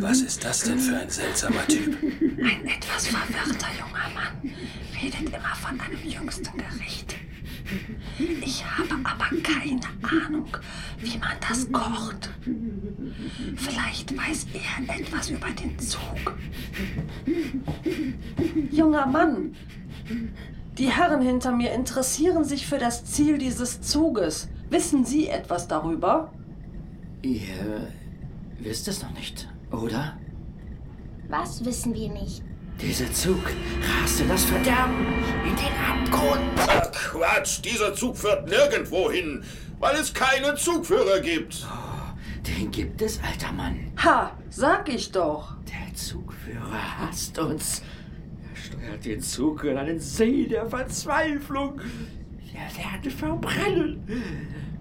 Was 0.00 0.20
ist 0.20 0.44
das 0.44 0.60
denn 0.62 0.78
für 0.78 0.96
ein 0.96 1.10
seltsamer 1.10 1.66
Typ? 1.66 1.96
Ein 2.38 2.66
etwas 2.66 3.08
verwirrter 3.08 3.68
junger 3.78 4.08
Mann 4.14 4.52
redet 5.02 5.34
immer 5.34 5.54
von 5.54 5.80
einem 5.80 5.98
jüngsten 6.04 6.56
Gericht. 6.56 7.16
Ich 8.42 8.64
habe 8.64 8.94
aber 9.04 9.26
keine 9.42 9.80
Ahnung, 10.02 10.48
wie 11.00 11.18
man 11.18 11.36
das 11.48 11.70
kocht. 11.72 12.30
Vielleicht 13.56 14.16
weiß 14.16 14.46
er 14.54 14.96
etwas 14.96 15.30
über 15.30 15.48
den 15.50 15.78
Zug. 15.78 16.36
Junger 18.70 19.06
Mann, 19.06 19.56
die 20.78 20.90
Herren 20.90 21.22
hinter 21.22 21.52
mir 21.52 21.72
interessieren 21.72 22.44
sich 22.44 22.66
für 22.66 22.78
das 22.78 23.04
Ziel 23.04 23.38
dieses 23.38 23.80
Zuges. 23.80 24.48
Wissen 24.68 25.04
Sie 25.04 25.28
etwas 25.28 25.68
darüber? 25.68 26.32
Ihr 27.22 27.88
wisst 28.58 28.88
es 28.88 29.02
noch 29.02 29.12
nicht, 29.12 29.48
oder? 29.70 30.16
Was 31.28 31.64
wissen 31.64 31.94
wir 31.94 32.10
nicht? 32.10 32.42
Dieser 32.80 33.10
Zug 33.12 33.40
rast 34.02 34.20
in 34.20 34.28
das 34.28 34.44
Verderben, 34.44 35.06
in 35.44 35.56
den 35.56 35.72
Abgrund. 35.90 36.42
Ach, 36.68 36.92
Quatsch, 36.92 37.62
dieser 37.64 37.94
Zug 37.94 38.16
führt 38.18 38.48
nirgendwo 38.48 39.10
hin, 39.10 39.42
weil 39.78 39.96
es 39.96 40.12
keinen 40.12 40.56
Zugführer 40.56 41.20
gibt. 41.20 41.66
Oh, 41.66 42.42
den 42.46 42.70
gibt 42.70 43.00
es, 43.00 43.18
alter 43.22 43.52
Mann. 43.52 43.92
Ha, 44.04 44.32
sag 44.50 44.90
ich 44.90 45.10
doch. 45.10 45.54
Der 45.66 45.94
Zugführer 45.94 46.98
hasst 47.00 47.38
uns. 47.38 47.82
Er 48.66 48.78
steuert 48.78 49.04
den 49.04 49.20
Zug 49.20 49.64
in 49.64 49.76
einen 49.76 50.00
See 50.00 50.46
der 50.46 50.66
Verzweiflung. 50.66 51.80
Wir 52.52 52.84
werden 52.84 53.10
verbrennen. 53.10 54.02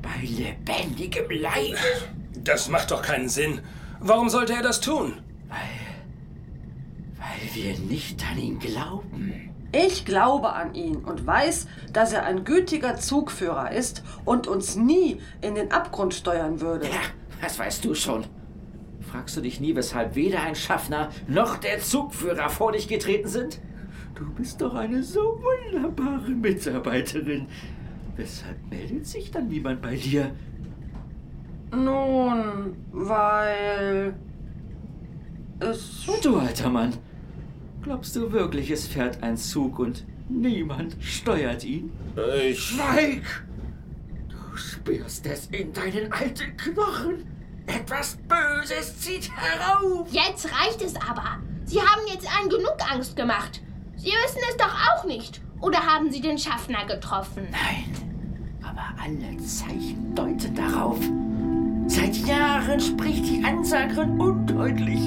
Bei 0.02 0.26
lebendigem 0.26 1.30
Leib. 1.30 1.78
Das 2.44 2.70
macht 2.70 2.92
doch 2.92 3.02
keinen 3.02 3.30
Sinn. 3.30 3.62
Warum 4.00 4.30
sollte 4.30 4.54
er 4.54 4.62
das 4.62 4.82
tun? 4.82 5.14
Weil. 5.50 5.60
Weil 7.18 7.56
wir 7.56 7.78
nicht 7.80 8.24
an 8.30 8.38
ihn 8.38 8.60
glauben. 8.60 9.52
Ich 9.72 10.06
glaube 10.06 10.54
an 10.54 10.74
ihn 10.74 10.98
und 10.98 11.26
weiß, 11.28 11.68
dass 11.92 12.14
er 12.14 12.24
ein 12.24 12.46
gütiger 12.46 12.96
Zugführer 12.96 13.72
ist 13.72 14.04
und 14.24 14.48
uns 14.48 14.76
nie 14.76 15.20
in 15.42 15.56
den 15.56 15.72
Abgrund 15.72 16.14
steuern 16.14 16.62
würde. 16.62 16.86
Ja, 16.86 17.02
das 17.42 17.60
weißt 17.60 17.84
du 17.84 17.94
schon. 17.94 18.26
Fragst 19.12 19.36
du 19.38 19.42
dich 19.42 19.60
nie, 19.60 19.76
weshalb 19.76 20.16
weder 20.16 20.42
ein 20.42 20.56
Schaffner 20.56 21.10
noch 21.28 21.58
der 21.58 21.80
Zugführer 21.80 22.50
vor 22.50 22.72
dich 22.72 22.88
getreten 22.88 23.28
sind? 23.28 23.60
Du 24.16 24.24
bist 24.34 24.62
doch 24.62 24.74
eine 24.74 25.04
so 25.04 25.42
wunderbare 25.42 26.32
Mitarbeiterin. 26.32 27.48
Weshalb 28.16 28.56
meldet 28.70 29.06
sich 29.06 29.30
dann 29.30 29.50
niemand 29.50 29.82
bei 29.82 29.96
dir? 29.96 30.32
Nun, 31.72 32.78
weil 32.94 34.16
es. 35.60 36.08
Und 36.08 36.24
du, 36.24 36.38
alter 36.38 36.70
Mann, 36.70 36.94
glaubst 37.82 38.16
du 38.16 38.32
wirklich, 38.32 38.72
es 38.72 38.88
fährt 38.88 39.22
ein 39.22 39.36
Zug 39.36 39.80
und 39.80 40.06
niemand 40.30 40.96
steuert 41.02 41.66
ihn? 41.66 41.92
Ich. 42.42 42.60
Schweig! 42.60 43.46
Du 44.30 44.56
spürst 44.56 45.26
es 45.26 45.48
in 45.48 45.74
deinen 45.74 46.10
alten 46.14 46.56
Knochen. 46.56 47.26
Etwas 47.68 48.18
Böses 48.30 48.98
zieht 49.02 49.30
herauf. 49.36 50.08
Jetzt 50.10 50.46
reicht 50.46 50.82
es 50.82 50.96
aber. 50.96 51.40
Sie 51.66 51.82
haben 51.82 52.08
jetzt 52.08 52.28
allen 52.34 52.48
genug 52.48 52.78
Angst 52.90 53.18
gemacht. 53.18 53.62
Sie 53.98 54.12
wissen 54.12 54.42
es 54.50 54.58
doch 54.58 54.74
auch 54.92 55.06
nicht. 55.06 55.42
Oder 55.62 55.80
haben 55.80 56.12
Sie 56.12 56.22
den 56.22 56.38
Schaffner 56.38 56.86
getroffen? 56.86 57.48
Nein, 57.52 57.92
aber 58.62 58.84
alle 59.02 59.38
Zeichen 59.44 60.14
deuten 60.14 60.54
darauf. 60.56 61.00
Seit 61.88 62.16
Jahren 62.18 62.80
spricht 62.80 63.26
die 63.30 63.44
Ansagerin 63.44 64.20
undeutlich. 64.20 65.00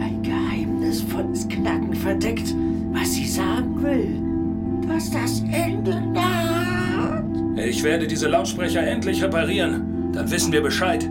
Ein 0.00 0.20
geheimnisvolles 0.22 1.48
Knacken 1.48 1.94
verdeckt, 1.94 2.54
was 2.92 3.14
sie 3.14 3.26
sagen 3.26 3.82
will. 3.82 4.88
Dass 4.88 5.10
das 5.10 5.40
Ende 5.52 6.00
naht. 6.00 7.24
Ich 7.58 7.82
werde 7.82 8.06
diese 8.06 8.28
Lautsprecher 8.28 8.82
endlich 8.86 9.22
reparieren. 9.22 10.12
Dann 10.12 10.30
wissen 10.30 10.52
wir 10.52 10.62
Bescheid. 10.62 11.08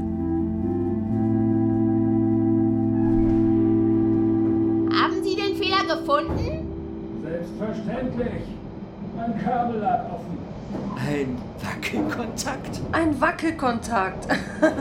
Wackelkontakt. 11.96 12.82
Ein 12.92 13.22
Wackelkontakt. 13.22 14.28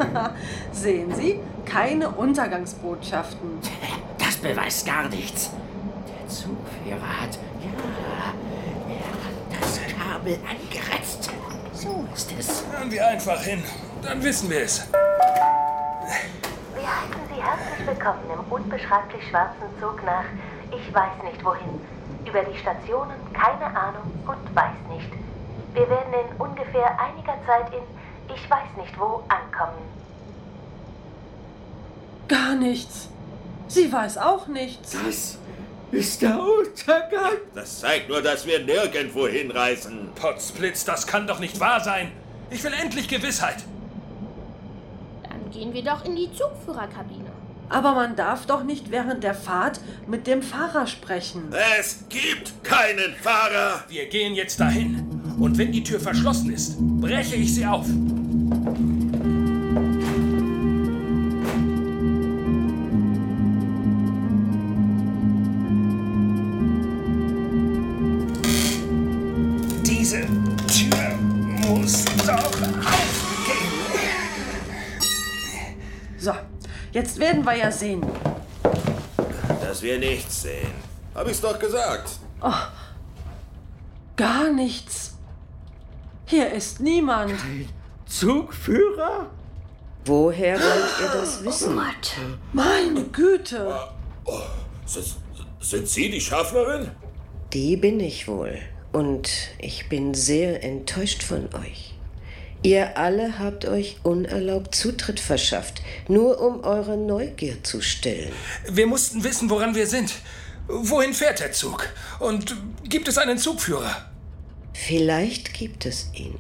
Sehen 0.73 1.15
Sie, 1.15 1.41
keine 1.65 2.09
Untergangsbotschaften. 2.11 3.61
Das 4.19 4.37
beweist 4.37 4.87
gar 4.87 5.09
nichts. 5.09 5.51
Der 6.09 6.29
Zugführer 6.29 7.21
hat, 7.21 7.39
ja, 7.61 7.71
er 8.89 9.07
hat 9.07 9.63
das 9.63 9.81
Kabel 9.97 10.39
angeretzt. 10.49 11.31
So 11.73 12.05
ist 12.15 12.33
es. 12.39 12.65
Hören 12.73 12.91
wir 12.91 13.07
einfach 13.07 13.41
hin. 13.43 13.63
Dann 14.03 14.23
wissen 14.23 14.51
wir 14.51 14.63
es. 14.63 14.89
Wir 16.75 16.83
heißen 16.83 17.21
Sie 17.29 17.41
herzlich 17.41 17.87
willkommen 17.87 18.25
im 18.33 18.53
unbeschreiblich 18.53 19.23
schwarzen 19.29 19.69
Zug 19.81 20.03
nach 20.05 20.25
Ich 20.77 20.93
weiß 20.93 21.23
nicht 21.31 21.45
wohin. 21.45 21.81
Über 22.27 22.43
die 22.43 22.59
Stationen 22.59 23.15
keine 23.33 23.67
Ahnung 23.67 24.11
und 24.27 24.57
weiß 24.57 24.97
nicht. 24.97 25.24
Wir 25.75 25.91
werden 25.91 26.15
in 26.15 26.37
ungefähr 26.41 26.99
einiger 27.01 27.37
Zeit 27.45 27.73
in 27.75 27.83
Ich 28.33 28.49
weiß 28.49 28.77
nicht 28.77 28.99
wo 28.99 29.25
ankommen. 29.29 29.83
Gar 32.29 32.55
nichts. 32.55 33.09
Sie 33.67 33.93
weiß 33.93 34.19
auch 34.19 34.47
nichts. 34.47 34.93
Das 34.93 35.39
ist 35.91 36.23
der 36.23 36.39
Untergang. 36.41 37.39
Das 37.55 37.81
zeigt 37.81 38.09
nur, 38.09 38.23
dass 38.23 38.47
wir 38.47 38.61
nirgendwo 38.61 39.27
hinreisen. 39.27 40.11
Potzblitz, 40.15 40.85
das 40.85 41.07
kann 41.07 41.27
doch 41.27 41.41
nicht 41.41 41.59
wahr 41.59 41.81
sein. 41.81 42.13
Ich 42.51 42.63
will 42.63 42.73
endlich 42.73 43.09
Gewissheit. 43.09 43.65
Dann 45.25 45.51
gehen 45.51 45.75
wir 45.75 45.83
doch 45.83 46.05
in 46.05 46.15
die 46.15 46.33
Zugführerkabine. 46.33 47.33
Aber 47.69 47.93
man 47.95 48.15
darf 48.15 48.47
doch 48.47 48.63
nicht 48.63 48.91
während 48.91 49.25
der 49.25 49.35
Fahrt 49.35 49.81
mit 50.07 50.27
dem 50.27 50.43
Fahrer 50.43 50.87
sprechen. 50.87 51.53
Es 51.81 52.05
gibt 52.09 52.63
keinen 52.63 53.15
Fahrer. 53.21 53.83
Wir 53.89 54.07
gehen 54.07 54.35
jetzt 54.35 54.61
dahin. 54.61 55.04
Und 55.39 55.59
wenn 55.59 55.73
die 55.73 55.83
Tür 55.83 56.01
verschlossen 56.01 56.53
ist, 56.53 56.77
breche 56.79 57.37
ich 57.37 57.55
sie 57.55 57.67
auf. 57.67 57.87
Diese 69.85 70.21
Tür 70.67 71.19
muss 71.69 72.05
doch 72.27 72.35
aufgehen. 72.35 72.85
So, 76.19 76.33
jetzt 76.93 77.19
werden 77.19 77.45
wir 77.45 77.57
ja 77.57 77.71
sehen. 77.71 78.03
Dass 79.61 79.83
wir 79.83 79.99
nichts 79.99 80.43
sehen. 80.43 80.73
Hab 81.15 81.29
ich's 81.29 81.41
doch 81.41 81.59
gesagt. 81.59 82.11
Gar 84.17 84.53
nichts. 84.53 85.14
Hier 86.27 86.51
ist 86.53 86.81
niemand. 86.81 87.35
Zugführer? 88.07 89.31
Woher 90.07 90.59
wollt 90.59 91.01
ihr 91.01 91.21
das 91.21 91.45
wissen? 91.45 91.79
Meine 92.53 93.05
Güte. 93.05 93.75
Sind, 94.87 95.07
sind 95.61 95.89
Sie 95.89 96.11
die 96.11 96.21
Schaffnerin? 96.21 96.91
Die 97.53 97.77
bin 97.77 98.01
ich 98.01 98.27
wohl. 98.29 98.59
Und 98.93 99.29
ich 99.59 99.89
bin 99.89 100.15
sehr 100.15 100.63
enttäuscht 100.63 101.23
von 101.23 101.49
euch. 101.55 101.95
Ihr 102.63 102.97
alle 102.97 103.39
habt 103.39 103.67
euch 103.67 103.99
unerlaubt 104.03 104.75
Zutritt 104.75 105.21
verschafft, 105.21 105.83
nur 106.09 106.41
um 106.41 106.65
eure 106.65 106.97
Neugier 106.97 107.63
zu 107.63 107.83
stillen. 107.83 108.33
Wir 108.71 108.87
mussten 108.87 109.23
wissen, 109.25 109.51
woran 109.51 109.75
wir 109.75 109.87
sind. 109.87 110.15
Wohin 110.69 111.13
fährt 111.13 111.41
der 111.41 111.53
Zug? 111.53 111.87
Und 112.21 112.57
gibt 112.85 113.09
es 113.09 113.19
einen 113.19 113.37
Zugführer? 113.37 114.14
Vielleicht 114.75 115.55
gibt 115.55 115.87
es 115.87 116.11
ihn. 116.15 116.39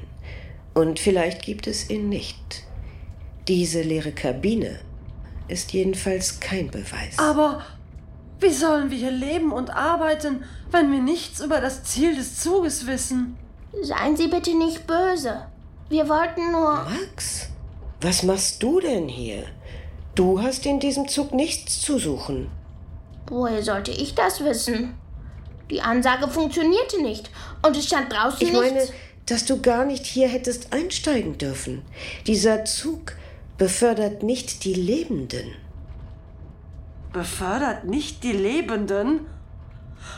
Und 0.74 0.98
vielleicht 0.98 1.42
gibt 1.42 1.66
es 1.66 1.88
ihn 1.88 2.10
nicht. 2.10 2.64
Diese 3.48 3.80
leere 3.80 4.12
Kabine 4.12 4.80
ist 5.48 5.72
jedenfalls 5.72 6.40
kein 6.40 6.70
Beweis. 6.70 7.18
Aber 7.18 7.62
wie 8.40 8.50
sollen 8.50 8.90
wir 8.90 8.98
hier 8.98 9.10
leben 9.10 9.52
und 9.52 9.70
arbeiten, 9.70 10.44
wenn 10.70 10.90
wir 10.90 11.00
nichts 11.00 11.40
über 11.40 11.60
das 11.60 11.84
Ziel 11.84 12.16
des 12.16 12.40
Zuges 12.40 12.86
wissen? 12.86 13.36
Seien 13.82 14.16
Sie 14.16 14.28
bitte 14.28 14.56
nicht 14.56 14.86
böse. 14.86 15.46
Wir 15.88 16.08
wollten 16.08 16.52
nur. 16.52 16.74
Max, 16.84 17.48
was 18.00 18.22
machst 18.22 18.62
du 18.62 18.80
denn 18.80 19.08
hier? 19.08 19.44
Du 20.14 20.40
hast 20.42 20.66
in 20.66 20.80
diesem 20.80 21.08
Zug 21.08 21.32
nichts 21.32 21.80
zu 21.80 21.98
suchen. 21.98 22.50
Woher 23.26 23.62
sollte 23.62 23.92
ich 23.92 24.14
das 24.14 24.44
wissen? 24.44 24.94
Die 25.70 25.80
Ansage 25.80 26.28
funktionierte 26.28 27.02
nicht 27.02 27.30
und 27.62 27.76
es 27.76 27.86
stand 27.86 28.12
draußen 28.12 28.46
Ich 28.46 28.52
meine, 28.52 28.72
nichts. 28.74 28.92
dass 29.26 29.44
du 29.46 29.60
gar 29.62 29.84
nicht 29.84 30.04
hier 30.04 30.28
hättest 30.28 30.72
einsteigen 30.72 31.38
dürfen. 31.38 31.82
Dieser 32.26 32.64
Zug 32.64 33.12
befördert 33.56 34.22
nicht 34.22 34.64
die 34.64 34.74
Lebenden. 34.74 35.54
Befördert 37.12 37.84
nicht 37.84 38.22
die 38.24 38.32
Lebenden? 38.32 39.20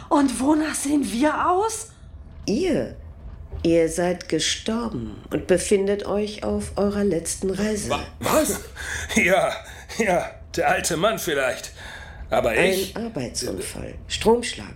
Und 0.09 0.41
wonach 0.41 0.75
sehen 0.75 1.13
wir 1.13 1.49
aus? 1.51 1.91
Ihr, 2.47 2.97
ihr 3.63 3.89
seid 3.89 4.29
gestorben 4.29 5.17
und 5.31 5.47
befindet 5.47 6.07
euch 6.07 6.43
auf 6.43 6.73
eurer 6.77 7.05
letzten 7.05 7.51
Reise. 7.51 7.91
Was? 8.21 8.61
Ja, 9.15 9.53
Ja, 9.99 10.31
der 10.57 10.69
alte 10.71 10.97
Mann 10.97 11.19
vielleicht. 11.19 11.73
Aber 12.31 12.57
ich. 12.57 12.97
Ein 12.97 13.07
Arbeitsunfall. 13.07 13.95
Stromschlag. 14.09 14.75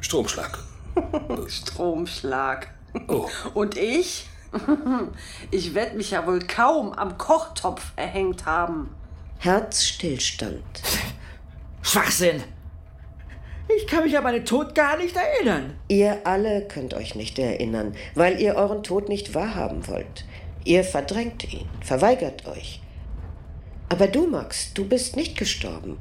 Stromschlag. 0.00 0.58
Stromschlag. 1.48 2.68
Oh. 3.08 3.28
Und 3.54 3.76
ich? 3.76 4.26
Ich 5.52 5.74
werde 5.74 5.96
mich 5.96 6.10
ja 6.10 6.26
wohl 6.26 6.40
kaum 6.40 6.92
am 6.92 7.18
Kochtopf 7.18 7.92
erhängt 7.94 8.46
haben. 8.46 8.90
Herzstillstand. 9.38 10.64
Schwachsinn! 11.82 12.42
Ich 13.76 13.86
kann 13.86 14.02
mich 14.02 14.16
an 14.18 14.24
meinen 14.24 14.44
Tod 14.44 14.74
gar 14.74 14.96
nicht 14.96 15.14
erinnern. 15.16 15.78
Ihr 15.86 16.26
alle 16.26 16.66
könnt 16.66 16.94
euch 16.94 17.14
nicht 17.14 17.38
erinnern, 17.38 17.94
weil 18.14 18.40
ihr 18.40 18.56
euren 18.56 18.82
Tod 18.82 19.08
nicht 19.08 19.34
wahrhaben 19.34 19.86
wollt. 19.86 20.24
Ihr 20.64 20.82
verdrängt 20.82 21.52
ihn, 21.52 21.68
verweigert 21.80 22.46
euch. 22.46 22.80
Aber 23.88 24.08
du, 24.08 24.26
Max, 24.26 24.74
du 24.74 24.86
bist 24.86 25.16
nicht 25.16 25.38
gestorben. 25.38 25.98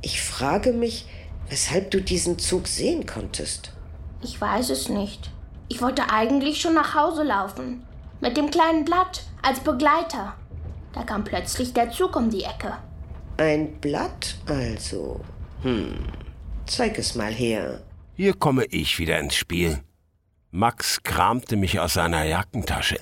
Ich 0.00 0.22
frage 0.22 0.72
mich, 0.72 1.06
weshalb 1.52 1.90
du 1.90 2.00
diesen 2.00 2.38
Zug 2.38 2.66
sehen 2.66 3.04
konntest. 3.04 3.74
Ich 4.22 4.40
weiß 4.40 4.70
es 4.70 4.88
nicht. 4.88 5.30
Ich 5.68 5.82
wollte 5.82 6.08
eigentlich 6.08 6.62
schon 6.62 6.72
nach 6.72 6.94
Hause 6.94 7.24
laufen. 7.24 7.82
Mit 8.22 8.38
dem 8.38 8.50
kleinen 8.50 8.86
Blatt 8.86 9.24
als 9.42 9.60
Begleiter. 9.60 10.34
Da 10.94 11.02
kam 11.02 11.24
plötzlich 11.24 11.74
der 11.74 11.90
Zug 11.90 12.16
um 12.16 12.30
die 12.30 12.44
Ecke. 12.44 12.78
Ein 13.36 13.78
Blatt 13.82 14.36
also. 14.46 15.20
Hm. 15.60 15.98
Zeig 16.64 16.96
es 16.98 17.14
mal 17.16 17.34
her. 17.34 17.82
Hier 18.14 18.32
komme 18.32 18.64
ich 18.64 18.98
wieder 18.98 19.18
ins 19.18 19.34
Spiel. 19.34 19.82
Max 20.52 21.02
kramte 21.02 21.56
mich 21.56 21.80
aus 21.80 21.92
seiner 21.92 22.24
Jackentasche. 22.24 22.98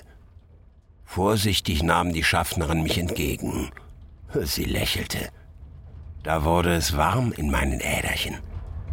Vorsichtig 1.05 1.85
nahm 1.85 2.13
die 2.13 2.25
Schaffnerin 2.25 2.83
mich 2.83 2.99
entgegen. 2.99 3.71
Sie 4.43 4.65
lächelte. 4.65 5.29
Da 6.23 6.45
wurde 6.45 6.75
es 6.75 6.97
warm 6.99 7.33
in 7.33 7.51
meinen 7.51 7.81
Äderchen. 7.81 8.37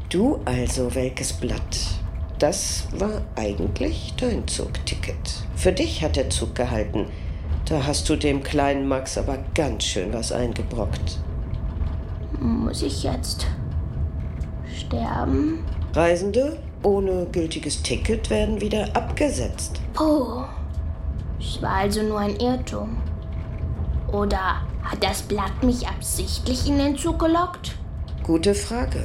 Du 0.09 0.39
also, 0.45 0.95
welkes 0.95 1.33
Blatt. 1.33 1.77
Das 2.39 2.87
war 2.97 3.21
eigentlich 3.35 4.13
dein 4.15 4.47
Zugticket. 4.47 5.43
Für 5.55 5.73
dich 5.73 6.01
hat 6.03 6.15
der 6.15 6.29
Zug 6.29 6.55
gehalten. 6.55 7.07
Da 7.65 7.85
hast 7.85 8.07
du 8.07 8.15
dem 8.15 8.43
kleinen 8.43 8.87
Max 8.87 9.17
aber 9.17 9.39
ganz 9.53 9.83
schön 9.83 10.13
was 10.13 10.31
eingebrockt. 10.31 11.19
Muss 12.39 12.81
ich 12.81 13.03
jetzt 13.03 13.45
sterben? 14.73 15.65
Reisende 15.93 16.57
ohne 16.83 17.25
gültiges 17.25 17.81
Ticket 17.81 18.29
werden 18.29 18.61
wieder 18.61 18.95
abgesetzt. 18.95 19.81
Puh. 19.93 20.43
Es 21.39 21.61
war 21.61 21.73
also 21.73 22.03
nur 22.03 22.19
ein 22.19 22.37
Irrtum. 22.37 22.97
Oder 24.11 24.61
hat 24.88 25.04
das 25.04 25.21
Blatt 25.21 25.63
mich 25.63 25.88
absichtlich 25.88 26.67
in 26.67 26.78
den 26.78 26.97
Zug 26.97 27.19
gelockt? 27.19 27.76
Gute 28.23 28.56
Frage. 28.56 29.04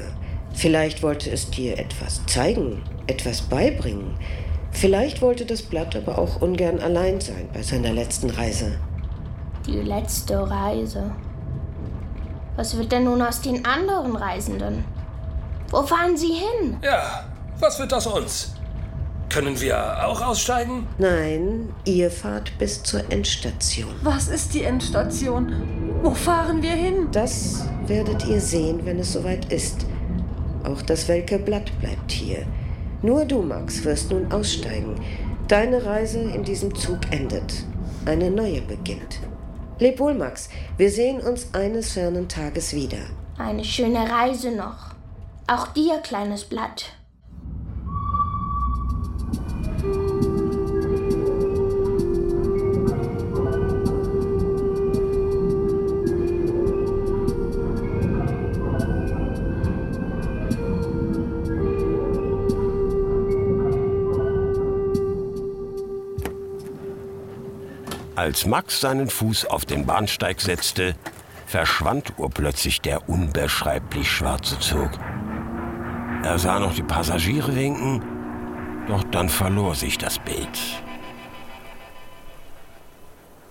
Vielleicht 0.55 1.03
wollte 1.03 1.31
es 1.31 1.51
dir 1.51 1.79
etwas 1.79 2.25
zeigen, 2.27 2.83
etwas 3.07 3.43
beibringen. 3.43 4.17
Vielleicht 4.71 5.23
wollte 5.23 5.45
das 5.45 5.63
Blatt 5.63 5.97
aber 5.97 6.19
auch 6.19 6.41
ungern 6.41 6.81
allein 6.81 7.21
sein 7.21 7.49
bei 7.53 7.63
seiner 7.63 7.93
letzten 7.93 8.31
Reise. 8.31 8.79
Die 9.67 9.81
letzte 9.81 10.49
Reise. 10.49 11.13
Was 12.57 12.77
wird 12.77 12.93
denn 12.93 13.05
nun 13.05 13.23
aus 13.23 13.41
den 13.41 13.65
anderen 13.65 14.17
Reisenden? 14.17 14.85
Wo 15.71 15.83
fahren 15.83 16.17
sie 16.17 16.33
hin? 16.33 16.79
Ja, 16.83 17.25
was 17.59 17.79
wird 17.79 17.95
aus 17.95 18.07
uns? 18.07 18.55
Können 19.33 19.59
wir 19.63 20.07
auch 20.07 20.21
aussteigen? 20.21 20.87
Nein, 20.99 21.73
ihr 21.87 22.11
fahrt 22.11 22.53
bis 22.59 22.83
zur 22.83 23.11
Endstation. 23.11 23.95
Was 24.03 24.29
ist 24.29 24.53
die 24.53 24.63
Endstation? 24.63 25.51
Wo 26.03 26.11
fahren 26.11 26.63
wir 26.63 26.73
hin? 26.73 27.09
Das 27.13 27.65
werdet 27.87 28.27
ihr 28.27 28.43
sehen, 28.43 28.85
wenn 28.85 28.99
es 28.99 29.15
soweit 29.15 29.51
ist. 29.51 29.87
Auch 30.65 30.83
das 30.83 31.09
welke 31.09 31.39
Blatt 31.39 31.73
bleibt 31.81 32.13
hier. 32.13 32.45
Nur 33.01 33.25
du, 33.25 33.41
Max, 33.41 33.83
wirst 33.85 34.11
nun 34.11 34.31
aussteigen. 34.31 35.01
Deine 35.49 35.83
Reise 35.83 36.21
in 36.21 36.45
diesem 36.45 36.75
Zug 36.75 36.99
endet. 37.11 37.65
Eine 38.05 38.31
neue 38.31 38.61
beginnt. 38.61 39.21
Leb 39.79 39.99
wohl, 39.99 40.13
Max. 40.13 40.51
Wir 40.77 40.91
sehen 40.91 41.21
uns 41.21 41.55
eines 41.55 41.93
fernen 41.93 42.29
Tages 42.29 42.75
wieder. 42.75 42.99
Eine 43.39 43.65
schöne 43.65 44.11
Reise 44.11 44.51
noch. 44.51 44.95
Auch 45.47 45.69
dir, 45.69 46.01
kleines 46.01 46.45
Blatt. 46.45 46.93
Als 68.23 68.47
Max 68.47 68.81
seinen 68.81 69.11
Fuß 69.11 69.47
auf 69.47 69.65
den 69.65 69.85
Bahnsteig 69.85 70.41
setzte, 70.41 70.95
verschwand 71.45 72.21
urplötzlich 72.21 72.81
der 72.81 73.09
unbeschreiblich 73.09 74.09
schwarze 74.09 74.61
Zug. 74.61 74.91
Er 76.23 76.39
sah 76.39 76.61
noch 76.61 76.73
die 76.73 76.85
Passagiere 76.85 77.57
winken, 77.57 78.01
doch 78.87 79.03
dann 79.11 79.29
verlor 79.29 79.75
sich 79.75 79.99
das 79.99 80.21
Bild. 80.21 80.57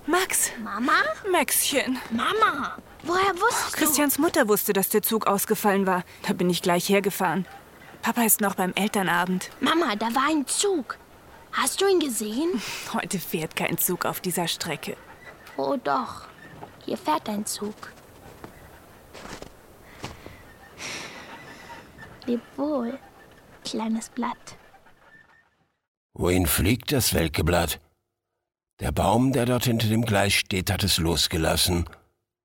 Max! 0.08 0.52
Mama? 0.64 1.04
Maxchen! 1.30 1.98
Mama! 2.10 2.78
Woher 3.04 3.34
wusstest 3.42 3.76
Christians 3.76 4.20
Mutter 4.20 4.48
wusste, 4.48 4.72
dass 4.72 4.88
der 4.88 5.02
Zug 5.02 5.28
ausgefallen 5.28 5.86
war. 5.86 6.06
Da 6.26 6.32
bin 6.32 6.50
ich 6.50 6.62
gleich 6.62 6.88
hergefahren. 6.88 7.46
Papa 8.02 8.24
ist 8.24 8.40
noch 8.40 8.56
beim 8.56 8.72
Elternabend. 8.76 9.50
du? 9.60 9.66
Mama, 9.66 9.98
da 9.98 10.16
war 10.16 10.30
ein 10.30 10.48
Zug. 10.48 10.98
Hast 11.52 11.82
du 11.82 11.88
ihn 11.88 12.00
gesehen? 12.00 12.62
Heute 12.94 13.20
fährt 13.20 13.56
kein 13.56 13.78
Zug 13.78 14.06
auf 14.06 14.22
dieser 14.22 14.48
Strecke. 14.48 14.96
Oh 15.58 15.78
doch. 15.84 16.28
Hier 16.86 16.98
fährt 16.98 17.28
ein 17.30 17.46
Zug. 17.46 17.94
Leb 22.26 22.42
wohl, 22.56 22.98
kleines 23.64 24.10
Blatt. 24.10 24.58
Wohin 26.14 26.46
fliegt 26.46 26.92
das 26.92 27.14
welke 27.14 27.44
Blatt? 27.44 27.80
Der 28.80 28.92
Baum, 28.92 29.34
der 29.34 29.46
dort 29.46 29.66
hinter 29.66 29.88
dem 29.88 30.06
Gleis 30.06 30.34
steht, 30.34 30.72
hat 30.72 30.84
es 30.84 30.98
losgelassen, 30.98 31.86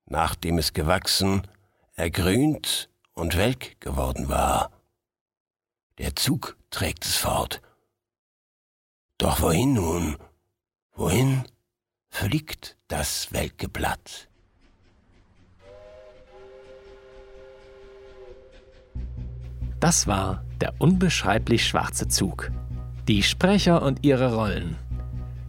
nachdem 0.07 0.59
es 0.59 0.73
gewachsen, 0.73 1.47
ergrünt 1.95 2.91
und 3.15 3.37
welk 3.37 3.81
geworden 3.81 4.29
war. 4.29 4.71
Der 5.99 6.15
Zug 6.17 6.57
trägt 6.71 7.05
es 7.05 7.17
fort. 7.17 7.63
Doch 9.19 9.41
wohin 9.41 9.73
nun? 9.73 10.17
Wohin 10.93 11.45
fliegt 12.09 12.77
das 12.89 13.33
welke 13.33 13.69
Blatt? 13.69 14.29
Das 19.81 20.07
war 20.07 20.45
der 20.61 20.75
unbeschreiblich 20.79 21.67
schwarze 21.67 22.09
Zug. 22.09 22.51
Die 23.09 23.23
Sprecher 23.23 23.83
und 23.83 24.05
ihre 24.05 24.35
Rollen. 24.35 24.77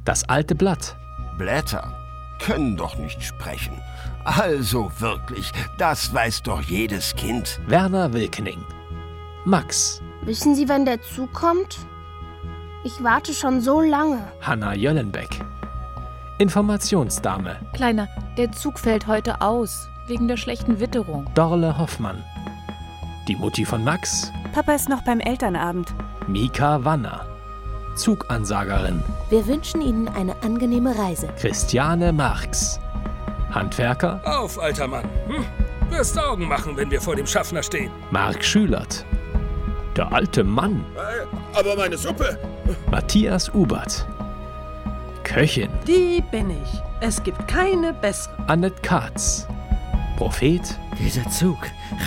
Das 0.06 0.23
alte 0.25 0.56
Blatt. 0.56 0.95
Blätter 1.38 1.93
können 2.39 2.77
doch 2.77 2.97
nicht 2.97 3.21
sprechen. 3.21 3.82
Also 4.23 4.91
wirklich, 4.99 5.51
das 5.77 6.13
weiß 6.13 6.43
doch 6.43 6.62
jedes 6.62 7.15
Kind. 7.15 7.60
Werner 7.67 8.13
Wilkening. 8.13 8.63
Max. 9.45 10.01
Wissen 10.21 10.56
Sie, 10.56 10.69
wann 10.69 10.86
der 10.86 11.01
Zug 11.01 11.34
kommt? 11.34 11.80
Ich 12.88 13.04
warte 13.04 13.34
schon 13.34 13.60
so 13.60 13.82
lange. 13.82 14.19
Hanna 14.39 14.73
Jöllenbeck. 14.73 15.43
Informationsdame. 16.38 17.58
Kleiner, 17.73 18.08
der 18.38 18.54
Zug 18.54 18.80
fällt 18.80 19.08
heute 19.08 19.41
aus, 19.41 19.89
wegen 20.08 20.30
der 20.30 20.38
schlechten 20.38 20.80
Witterung. 20.80 21.30
Dorle 21.36 21.78
Hoffmann. 21.78 22.23
Die 23.28 23.36
Mutti 23.36 23.65
von 23.65 23.84
Max. 23.84 24.32
Papa 24.54 24.71
ist 24.71 24.88
noch 24.88 25.02
beim 25.02 25.19
Elternabend. 25.19 25.93
Mika 26.28 26.86
Wanner. 26.86 27.26
Zugansagerin. 27.97 29.04
Wir 29.30 29.45
wünschen 29.47 29.82
Ihnen 29.82 30.08
eine 30.08 30.41
angenehme 30.41 30.97
Reise. 30.97 31.28
Christiane 31.38 32.13
Marx. 32.13 32.80
Handwerker 33.52 34.21
Auf, 34.23 34.58
alter 34.58 34.88
Mann. 34.88 35.04
Hm? 35.28 35.43
Wirst 35.89 36.17
Augen 36.17 36.47
machen, 36.47 36.78
wenn 36.78 36.89
wir 36.89 37.02
vor 37.02 37.17
dem 37.17 37.28
Schaffner 37.28 37.63
stehen. 37.63 37.91
Mark 38.12 38.45
Schülert. 38.45 39.04
Der 39.97 40.13
alte 40.13 40.43
Mann. 40.43 40.86
Aber 41.55 41.75
meine 41.75 41.97
Suppe. 41.97 42.38
Matthias 42.91 43.49
Ubert. 43.55 44.05
Köchin 45.23 45.69
Die 45.88 46.23
bin 46.31 46.51
ich. 46.51 46.81
Es 47.01 47.23
gibt 47.23 47.47
keine 47.47 47.93
bessere. 47.93 48.36
Annette 48.45 48.79
Katz. 48.83 49.47
Prophet 50.15 50.62
Dieser 50.99 51.27
Zug 51.31 51.57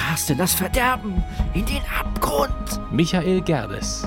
rast 0.09 0.31
in 0.31 0.39
das 0.39 0.55
Verderben, 0.55 1.23
in 1.53 1.67
den 1.67 1.83
Abgrund. 1.99 2.81
Michael 2.93 3.41
Gerdes. 3.41 4.07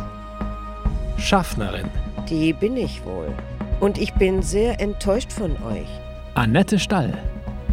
Schaffnerin 1.17 1.89
Die 2.29 2.53
bin 2.53 2.77
ich 2.77 3.03
wohl. 3.03 3.33
Und 3.81 3.97
ich 3.97 4.13
bin 4.13 4.41
sehr 4.41 4.79
enttäuscht 4.79 5.33
von 5.33 5.51
euch. 5.63 5.89
Annette 6.35 6.79
Stall. 6.79 7.17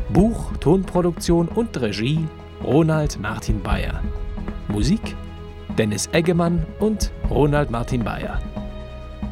Buch, 0.09 0.57
Tonproduktion 0.59 1.47
und 1.47 1.81
Regie 1.81 2.27
Ronald 2.65 3.21
Martin 3.21 3.63
Bayer. 3.63 4.03
Musik 4.69 5.17
Dennis 5.81 6.11
Eggemann 6.13 6.67
und 6.79 7.11
Ronald 7.31 7.71
Martin 7.71 8.05
Bayer. 8.05 8.39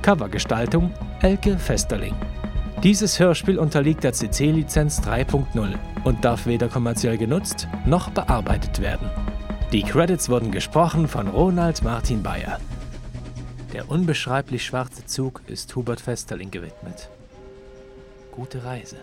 Covergestaltung 0.00 0.94
Elke 1.20 1.58
Festerling. 1.58 2.14
Dieses 2.82 3.20
Hörspiel 3.20 3.58
unterliegt 3.58 4.02
der 4.02 4.14
CC-Lizenz 4.14 5.02
3.0 5.02 5.74
und 6.04 6.24
darf 6.24 6.46
weder 6.46 6.68
kommerziell 6.68 7.18
genutzt 7.18 7.68
noch 7.84 8.08
bearbeitet 8.08 8.80
werden. 8.80 9.10
Die 9.72 9.82
Credits 9.82 10.30
wurden 10.30 10.50
gesprochen 10.50 11.06
von 11.06 11.28
Ronald 11.28 11.82
Martin 11.82 12.22
Bayer. 12.22 12.58
Der 13.74 13.90
unbeschreiblich 13.90 14.64
schwarze 14.64 15.04
Zug 15.04 15.42
ist 15.48 15.76
Hubert 15.76 16.00
Festerling 16.00 16.50
gewidmet. 16.50 17.10
Gute 18.32 18.64
Reise. 18.64 18.96